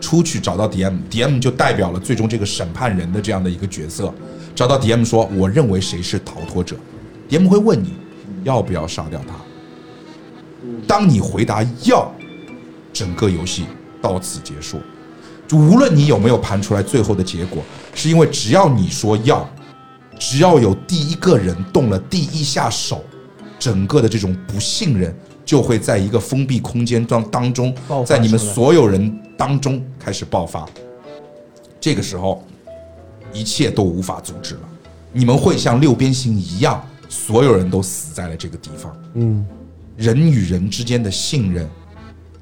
[0.00, 4.12] 出去找到 DM，DM 就代表了最终这个审判人的这样的一个角色。
[4.52, 6.74] 找到 DM 说，我认为谁是逃脱者
[7.28, 7.94] ，DM 会问你
[8.44, 9.34] 要不要杀掉他。
[10.86, 12.10] 当你回答要，
[12.92, 13.64] 整个游戏
[14.00, 14.80] 到此结束。
[15.46, 17.62] 就无论你有没有盘出来最后的结果，
[17.94, 19.46] 是因为只要你说要，
[20.18, 23.04] 只要有第一个人动了第一下手，
[23.58, 25.14] 整个的这种不信任
[25.44, 27.74] 就会在一个封闭空间当当中，
[28.06, 30.66] 在你们所有人当中开始爆发。
[31.78, 32.42] 这个时候，
[33.30, 34.60] 一切都无法阻止了。
[35.12, 36.82] 你们会像六边形一样，
[37.14, 38.96] 所有人都死在了这个地方。
[39.14, 39.46] 嗯，
[39.96, 41.70] 人与人之间的信任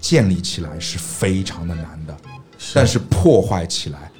[0.00, 2.16] 建立起来是非常的难的，
[2.72, 4.10] 但是破坏起来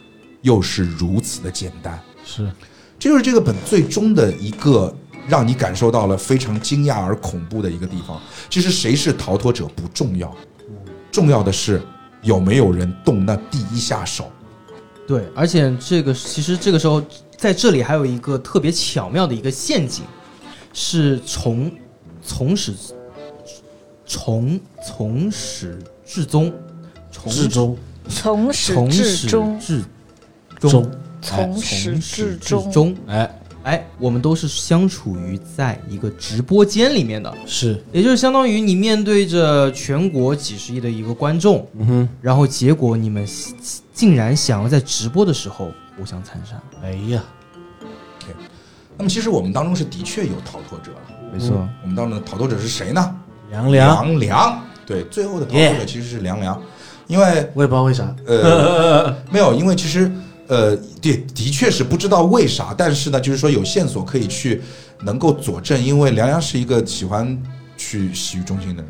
[0.43, 1.99] 又是如此的简单。
[2.23, 2.53] 是
[2.99, 4.95] 这就是这个本最终的一个
[5.27, 8.21] 让你感受到了非常惊讶而恐怖的一个地方。
[8.51, 10.37] 其实谁是逃脱者不重要，
[11.11, 11.81] 重要的是
[12.21, 14.31] 有没有人动那第一下手。
[15.09, 17.03] 对，而且这个其实这个时候
[17.39, 20.05] 在这里还有一个特别巧妙的一个陷阱，
[20.73, 21.70] 是从
[22.23, 22.73] 从始
[24.07, 26.53] 从从始至终，
[27.11, 27.77] 从至终。
[28.09, 29.85] 从始从至始终，至
[30.59, 30.85] 终。
[30.85, 32.70] 哎从始至终。
[32.73, 32.97] 终。
[33.07, 37.81] 哎哎，我们都是相处于在一个直播间里面的，是。
[37.93, 43.25] 也就是相当于你面对着全国几十亿的一个观众，嗯哼，然后结果你们
[43.95, 46.61] 竟然想要在直播的时候互相残杀。
[46.83, 47.23] 哎呀，
[49.03, 50.99] 那么其实我们当中是的确有逃脱者了。
[51.33, 53.13] 没错，我们当中的逃脱者是谁呢？
[53.51, 56.63] 凉凉，凉凉，对，最后的逃脱者其实是凉凉，
[57.09, 60.09] 因为我也不知道为啥，呃， 没有，因为其实
[60.47, 64.63] 呃，对，的确是不知道为啥，但是呢，就是说有线索可以去
[65.03, 67.37] 能够佐证，因为凉凉是一个喜欢
[67.77, 68.85] 去洗浴中心的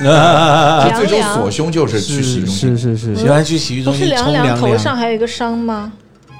[0.00, 2.78] 人， 最终凉所凶就是去洗浴中心。
[2.78, 5.92] 是是是喜欢去洗浴中心冲凉凉，头上还有一个伤吗？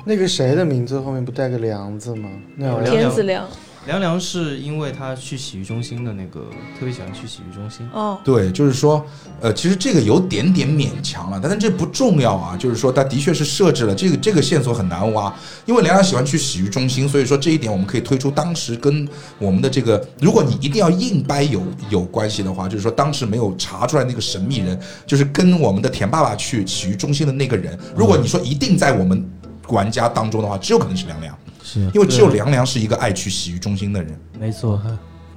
[0.09, 2.31] 那个谁的名字后面不带个梁字吗？
[2.57, 3.47] 那好像田子凉。
[3.87, 6.41] 凉凉是因为他去洗浴中心的那个，
[6.79, 7.89] 特别喜欢去洗浴中心。
[7.93, 9.05] 哦，对，就是说，
[9.41, 12.55] 呃，其实这个有点点勉强了，但是这不重要啊。
[12.57, 15.35] 就是说，他的确是设置了这个这个线索很难挖，
[15.65, 27.79] 因为凉凉喜欢去洗浴中心，所以说这一点我们可以推出当时跟我们的这个，如果你一定要硬掰有有关系的话，就是说当时没有查出来那个神秘人，就是跟我们的田爸爸去洗浴中心的那个人。
[27.97, 29.25] 如果你说一定在我们
[29.69, 34.19] 玩家当中的话，只有可能是凉凉，是因为只有凉凉是一个爱去洗浴中心的人。
[34.39, 34.81] 没错，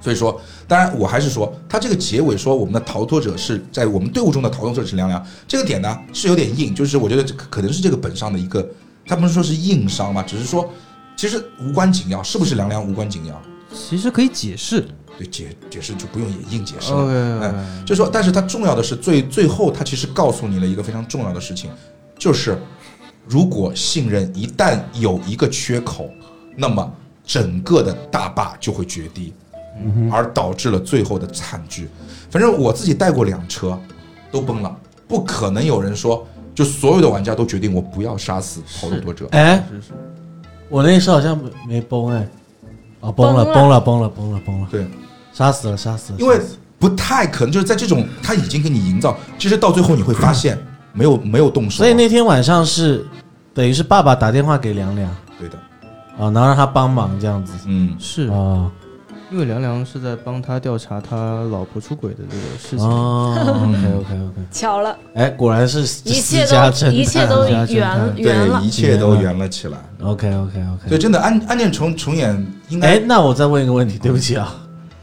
[0.00, 8.66] 所以说，当然我还是说，他这个结尾说我们的逃脱者是在我们队伍中的逃脱者是凉凉，这个点呢是有点硬，就是我觉得这可可能是这个本上的一个，
[9.06, 10.68] 他不是说是硬伤嘛，只是说
[11.16, 13.40] 其实无关紧要，是不是凉凉无关紧要？
[13.72, 14.84] 其实可以解释。
[15.18, 17.42] 对，解解释就不用也硬解释了。
[17.42, 21.70] 哎，就是说，但是它重要的是最最后，它其实告诉你了一个非常重要的事情，
[22.18, 22.56] 就是
[23.26, 26.10] 如果信任一旦有一个缺口，
[26.56, 26.92] 那么
[27.24, 29.32] 整个的大坝就会决堤，
[30.10, 31.88] 而导致了最后的惨剧。
[32.30, 33.78] 反正我自己带过两车，
[34.30, 39.28] 都崩了，不可能有人说，就所有的玩家都决定我不要杀死逃脱者。
[39.30, 39.64] 哎，
[40.68, 42.28] 我那时候好像没没崩哎，
[43.00, 43.80] 哦崩了崩了。
[43.80, 44.86] 崩了崩了崩了，对，
[45.32, 46.40] 杀死了杀死了，因为
[46.78, 50.58] 不太可能，就是在这种他已经给你营造，其实到最后你会发现
[50.92, 53.04] 没有没有动手啊，所以那天晚上是
[53.54, 55.14] 等于是爸爸打电话给凉凉。
[55.38, 55.56] 对的，
[56.18, 57.52] 啊，然后让他帮忙这样子。
[57.66, 57.94] 嗯。
[57.98, 58.28] 是。
[58.28, 58.70] 啊。
[59.30, 62.86] 因为凉凉是在帮他调查他老婆出轨的这个事情。
[62.86, 63.34] 哦
[63.64, 66.94] ，OK OK OK，巧了，哎，果然是一切都私家侦探。
[66.94, 68.10] 一切都圆圆了。
[68.10, 68.68] 对，一。
[68.68, 69.78] 切都圆了起来。
[70.02, 74.54] OK OK 所 OK，以真的案案件重重演应该哎，那我再问一个问题，对不起啊，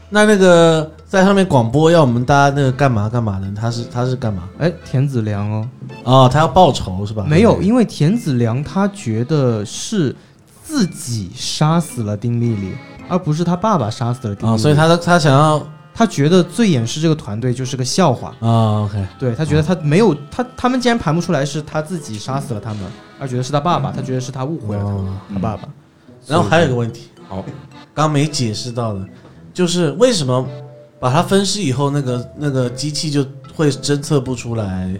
[0.08, 4.48] 那那个在上面广播要我们大家那个干嘛干嘛的，他是他是干嘛？
[4.60, 5.68] 哎，田子良哦，
[6.04, 7.26] 哦，他要报仇是吧？
[7.28, 10.14] 没有，因为田子良他觉得是
[10.62, 12.74] 自己杀死了丁丽丽，
[13.08, 14.62] 而不是他爸爸杀死了丁丽啊，丽。
[14.62, 15.60] 所以他的他想要
[15.92, 18.28] 他觉得最掩饰这个团队就是个笑话。
[18.38, 22.84] 啊，OK，对他觉得他没有他他们竟然盘不出来是他自己杀死了他们，
[23.18, 25.68] 而觉得是他爸爸，他觉得是他误会了他们哦他爸爸。
[26.28, 27.42] 然后还有一个问题，好，
[27.92, 29.04] 刚刚没解释到的，
[29.52, 30.46] 就是为什么
[31.00, 34.94] 把它分尸以后，那个那个机器就会侦测不出来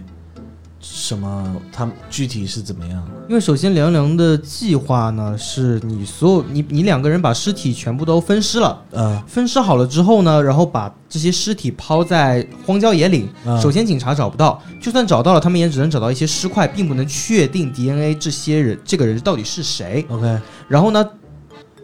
[0.79, 3.07] 什么，它具体是怎么样？
[3.29, 13.29] 因为首先凉凉的计划呢，是你所有你你两个人把尸体全部都分尸了，呃，分尸好了之后呢，然后把这些尸体抛在荒郊野岭。
[13.45, 20.03] 嗯首先警察找不到，就算找到了，他们也只能找到一些尸块，并不能确定 DNA 这些人这个人到底是谁。
[20.09, 21.07] OK，然后呢，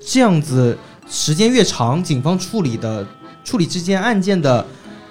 [0.03, 0.75] 这样子
[1.07, 3.05] 时间越长，警方处理的
[3.47, 4.65] 处理这件案件的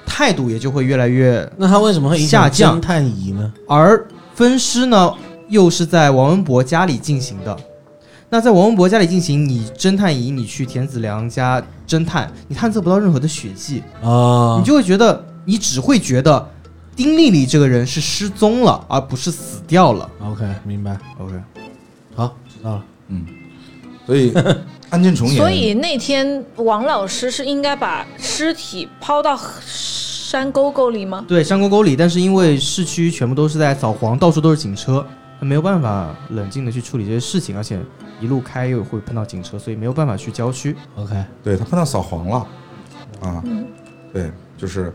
[0.04, 3.50] 态度也就会越来越那他为什么会影响下降侦探仪呢？
[3.66, 5.10] 而分尸呢，
[5.48, 7.56] 又是在王文博家里进行的。
[8.28, 16.46] 那在王文博家里进行，你侦探仪，你去田子良家侦探，你探测不到任何的血迹，啊你，就会觉得，你只会觉得
[16.94, 20.10] 丁丽丽这个人是失踪了，而不是死掉了。
[20.22, 20.98] OK，明白。
[21.18, 21.32] OK，
[22.14, 22.84] 好，知道了。
[23.08, 23.24] 嗯
[24.06, 24.32] 所以
[25.36, 31.24] 所以那天王老师是应该把尸体抛到山沟沟里吗？
[31.28, 35.06] 对，山沟沟里，但是因为市区全部都是在扫黄，到处都是警车，
[35.38, 37.04] 他没有办法冷静的去处理。
[37.04, 37.78] 这些事情，而且
[38.20, 40.76] 一路开又会碰到警车，所以没有办法去郊区。
[40.96, 42.46] OK，对他碰到扫黄了，
[43.20, 43.42] 啊，
[44.12, 44.92] 对，就是，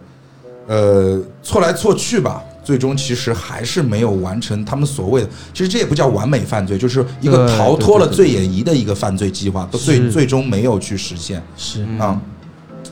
[0.68, 12.20] 呃，错来错去吧，最终其实还是没有完成他们所谓的，其实这也不叫完美犯罪，就是一个逃脱了对对最演疑的一个犯罪计划，都最最终没有去实现是啊。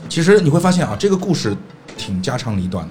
[0.08, 1.56] 其实你会发现啊，这个故事
[1.96, 2.84] 挺家长里短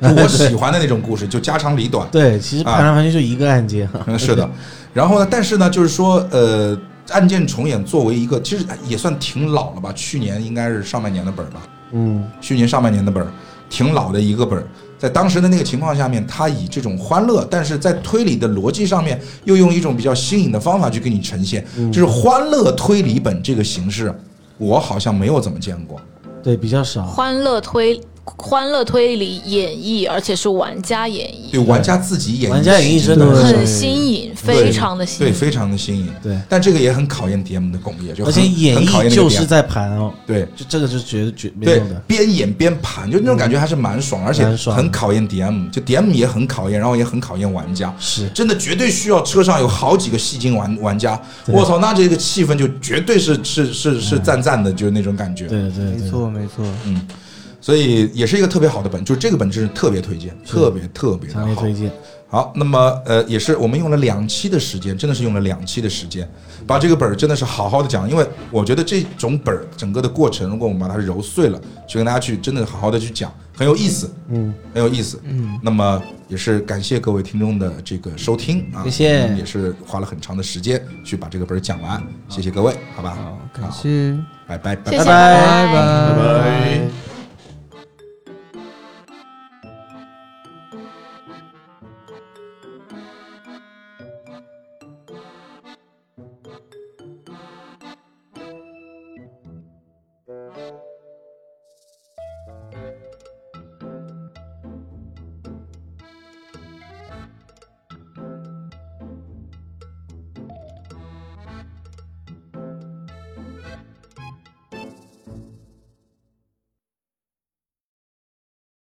[0.00, 2.08] 的， 我喜欢的那种故事，就家长里短。
[2.10, 3.88] 对，其实啊盘来盘去就一个案件。
[4.06, 4.48] 嗯， 是的。
[4.94, 6.78] 然后呢，但是呢，就是说，呃，
[7.10, 11.60] 案件重演作为一个，其实也算挺老了吧，去年应该是上半年的本儿吧，
[11.92, 13.30] 嗯，去年上半年的本儿，
[13.68, 14.66] 挺老的一个本儿。
[14.98, 24.14] 在当时的那个情况下面，他以这种欢乐，但是在推理的逻辑上面，又用一种比较新颖的方法去给你呈现，就是欢乐推理本这个形式，
[24.56, 26.00] 我好像没有怎么见过。
[26.42, 27.04] 对，比较少。
[27.04, 28.00] 欢乐推
[28.36, 31.52] 欢乐推理演绎，而且是玩家演绎。
[31.52, 35.34] 对，玩家自己演绎，玩家演绎真的很新颖，非常的新对，颖。
[35.34, 36.08] 非常的新颖。
[36.22, 40.46] 对，但这个也很考验 DM 的功力，就而很且考验就是在盘哦，对。
[40.56, 42.02] 就这个是绝对绝没对的，。
[42.06, 48.28] 边演边盘，就那种感觉还是蛮爽，而且很考验 DM，就 DM 也很考验，然后也很考验玩家，是。
[48.30, 56.64] 真的绝对需要车上有好几个戏精玩玩家，我操，那这个气氛就绝对是是是是赞赞的，就是那种感觉，对对对，没错，没错。
[56.84, 57.00] 嗯，
[57.66, 61.74] 所以也是一个特别好的本，就是这个本真是特别推荐，特别特别的好强烈推。
[61.74, 61.90] 荐。
[62.28, 66.28] 好，那么呃，也是我们用了两期的时间，真的是用了两期的时间，
[66.64, 75.58] 把这个本儿真的是好好的讲，因为我觉得这种本儿整个的过程，如果我们把它揉碎了，去跟大家去真的好好的去讲，很有意思，嗯，很有意思，嗯。
[75.60, 79.34] 那么也是感谢各位听众的这个收听啊，谢谢。
[79.36, 84.76] 也是花了很长的时间去把这个本儿讲完，谢谢各位，好吧，好，感谢，拜拜。
[84.76, 85.04] 拜拜。
[85.04, 87.05] 拜拜。